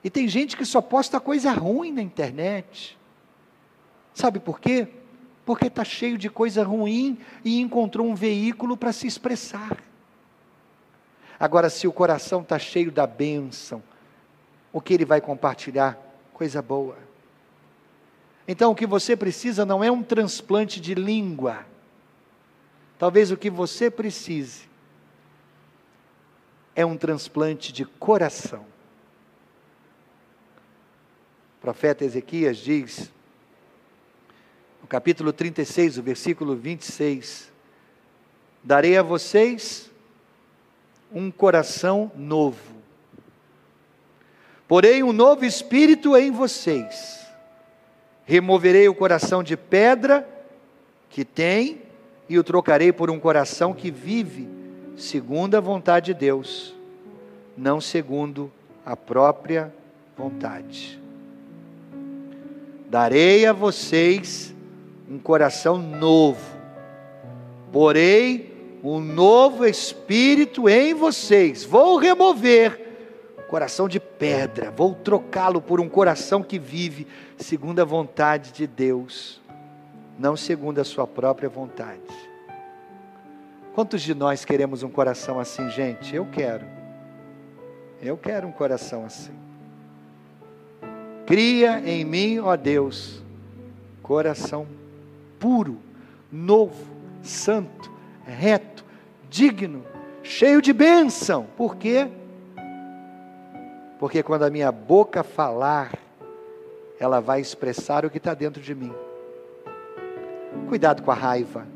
E 0.04 0.10
tem 0.10 0.28
gente 0.28 0.56
que 0.56 0.66
só 0.66 0.82
posta 0.82 1.20
coisa 1.20 1.52
ruim 1.52 1.92
na 1.92 2.02
internet. 2.02 2.98
Sabe 4.14 4.40
por 4.40 4.60
quê? 4.60 4.88
Porque 5.46 5.68
está 5.68 5.84
cheio 5.84 6.18
de 6.18 6.30
coisa 6.30 6.64
ruim 6.64 7.18
e 7.44 7.60
encontrou 7.60 8.08
um 8.08 8.16
veículo 8.16 8.78
para 8.78 8.94
se 8.94 9.08
expressar. 9.08 9.84
Agora, 11.40 11.70
se 11.70 11.88
o 11.88 11.94
coração 11.94 12.42
está 12.42 12.60
cheio 12.60 12.92
da 12.92 13.08
bênção, 13.08 13.82
o 14.72 14.82
que 14.82 14.94
ele 14.94 15.06
vai 15.06 15.22
compartilhar? 15.22 15.98
Coisa 16.34 16.62
boa. 16.62 16.98
Então, 18.48 18.72
o 18.72 18.76
que 18.76 18.86
você 18.86 19.16
precisa 19.16 19.66
não 19.66 19.84
é 19.84 19.92
um 19.92 20.04
transplante 20.04 20.82
de 20.82 20.94
língua. 20.96 21.66
Talvez 22.98 23.32
o 23.32 23.38
que 23.38 23.50
você 23.50 23.90
precise 23.90 24.68
é 26.76 26.86
um 26.86 26.98
transplante 26.98 27.72
de 27.72 27.86
coração. 27.86 28.66
O 31.60 31.62
profeta 31.62 32.06
Ezequias 32.06 32.58
diz, 32.58 33.12
no 34.82 34.88
capítulo 34.88 35.34
36, 35.34 35.98
o 35.98 36.02
versículo 36.02 36.56
26, 36.56 37.52
darei 38.64 38.98
a 38.98 39.04
vocês 39.04 39.92
um 41.12 41.30
coração 41.30 42.10
novo. 42.16 42.76
Porém, 44.70 45.04
um 45.04 45.12
novo 45.12 45.44
espírito 45.44 46.16
em 46.16 46.32
vocês. 46.32 47.28
Removerei 48.24 48.88
o 48.88 48.96
coração 48.96 49.44
de 49.44 49.58
pedra 49.58 50.26
que 51.10 51.26
tem 51.26 51.82
e 52.30 52.40
o 52.40 52.44
trocarei 52.44 52.94
por 52.94 53.10
um 53.10 53.20
coração 53.20 53.74
que 53.74 53.92
vive 53.92 54.48
segundo 54.96 55.56
a 55.56 55.60
vontade 55.60 56.14
de 56.14 56.20
Deus, 56.20 56.74
não 57.58 57.82
segundo 57.82 58.50
a 58.86 58.96
própria 58.96 59.74
vontade. 60.16 61.09
Darei 62.90 63.46
a 63.46 63.54
vocês 63.54 64.54
um 65.10 65.18
coração 65.18 65.78
novo, 65.78 66.44
porei 67.72 68.80
um 68.84 69.00
novo 69.00 69.66
espírito 69.66 70.68
em 70.68 70.94
vocês. 70.94 71.64
Vou 71.64 71.98
remover 71.98 72.90
coração 73.50 73.88
de 73.90 74.00
pedra, 74.00 74.70
vou 74.70 74.94
trocá-lo 74.94 75.60
por 75.60 75.82
um 75.82 75.90
coração 75.90 76.44
que 76.44 76.60
vive 76.60 77.08
segundo 77.36 77.80
a 77.80 77.86
vontade 77.86 78.52
de 78.52 78.68
Deus, 78.68 79.42
não 80.20 80.38
segundo 80.38 80.80
a 80.80 80.84
sua 80.84 81.08
própria 81.08 81.50
vontade. 81.50 82.00
Quantos 83.74 84.04
de 84.04 84.14
nós 84.14 84.46
queremos 84.46 84.84
um 84.84 84.90
coração 84.90 85.40
assim, 85.40 85.68
gente? 85.72 86.16
Eu 86.16 86.28
quero. 86.28 86.66
Eu 88.00 88.16
quero 88.18 88.48
um 88.48 88.52
coração 88.52 89.04
assim. 89.04 89.49
Cria 91.30 91.80
em 91.86 92.04
mim, 92.04 92.40
ó 92.40 92.56
Deus, 92.56 93.22
coração 94.02 94.66
puro, 95.40 95.78
novo, 96.32 96.88
santo, 97.22 97.92
reto, 98.26 98.84
digno, 99.30 99.86
cheio 100.24 100.60
de 100.60 100.74
bênção. 100.74 101.46
Por 101.56 101.76
quê? 101.76 102.08
Porque 104.00 104.24
quando 104.24 104.42
a 104.42 104.50
minha 104.50 104.72
boca 104.72 105.22
falar, 105.22 105.94
ela 107.00 107.20
vai 107.20 107.40
expressar 107.40 108.04
o 108.04 108.10
que 108.10 108.18
está 108.18 108.34
dentro 108.34 108.60
de 108.60 108.74
mim. 108.74 108.92
Cuidado 110.68 111.04
com 111.04 111.12
a 111.12 111.16
raiva 111.16 111.68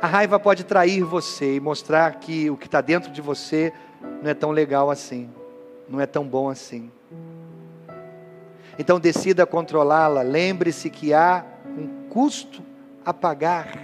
a 0.00 0.06
raiva 0.06 0.38
pode 0.38 0.64
trair 0.64 1.02
você 1.02 1.56
e 1.56 1.60
mostrar 1.60 2.20
que 2.20 2.50
o 2.50 2.56
que 2.56 2.66
está 2.66 2.80
dentro 2.80 3.10
de 3.10 3.20
você 3.22 3.72
não 4.22 4.30
é 4.30 4.34
tão 4.34 4.50
legal 4.50 4.90
assim, 4.90 5.28
não 5.88 6.00
é 6.00 6.06
tão 6.06 6.24
bom 6.24 6.48
assim. 6.48 6.90
Então 8.78 9.00
decida 9.00 9.46
controlá-la. 9.46 10.22
Lembre-se 10.22 10.90
que 10.90 11.12
há 11.12 11.44
um 11.66 12.08
custo 12.08 12.62
a 13.04 13.12
pagar. 13.12 13.78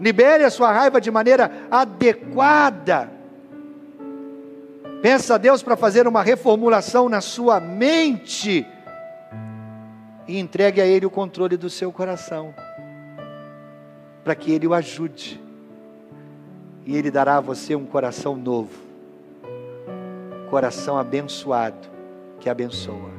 Libere 0.00 0.44
a 0.44 0.50
sua 0.50 0.72
raiva 0.72 1.00
de 1.00 1.10
maneira 1.10 1.50
adequada. 1.70 3.10
Peça 5.02 5.34
a 5.34 5.38
Deus 5.38 5.62
para 5.62 5.76
fazer 5.76 6.06
uma 6.06 6.22
reformulação 6.22 7.08
na 7.08 7.20
sua 7.20 7.58
mente 7.58 8.66
e 10.28 10.38
entregue 10.38 10.80
a 10.80 10.86
Ele 10.86 11.06
o 11.06 11.10
controle 11.10 11.56
do 11.56 11.70
seu 11.70 11.90
coração 11.90 12.54
para 14.22 14.34
que 14.34 14.52
Ele 14.52 14.66
o 14.66 14.74
ajude. 14.74 15.42
E 16.86 16.96
Ele 16.96 17.10
dará 17.10 17.38
a 17.38 17.40
você 17.40 17.74
um 17.74 17.84
coração 17.84 18.36
novo, 18.36 18.78
coração 20.48 20.98
abençoado, 20.98 21.88
que 22.38 22.48
abençoa. 22.48 23.09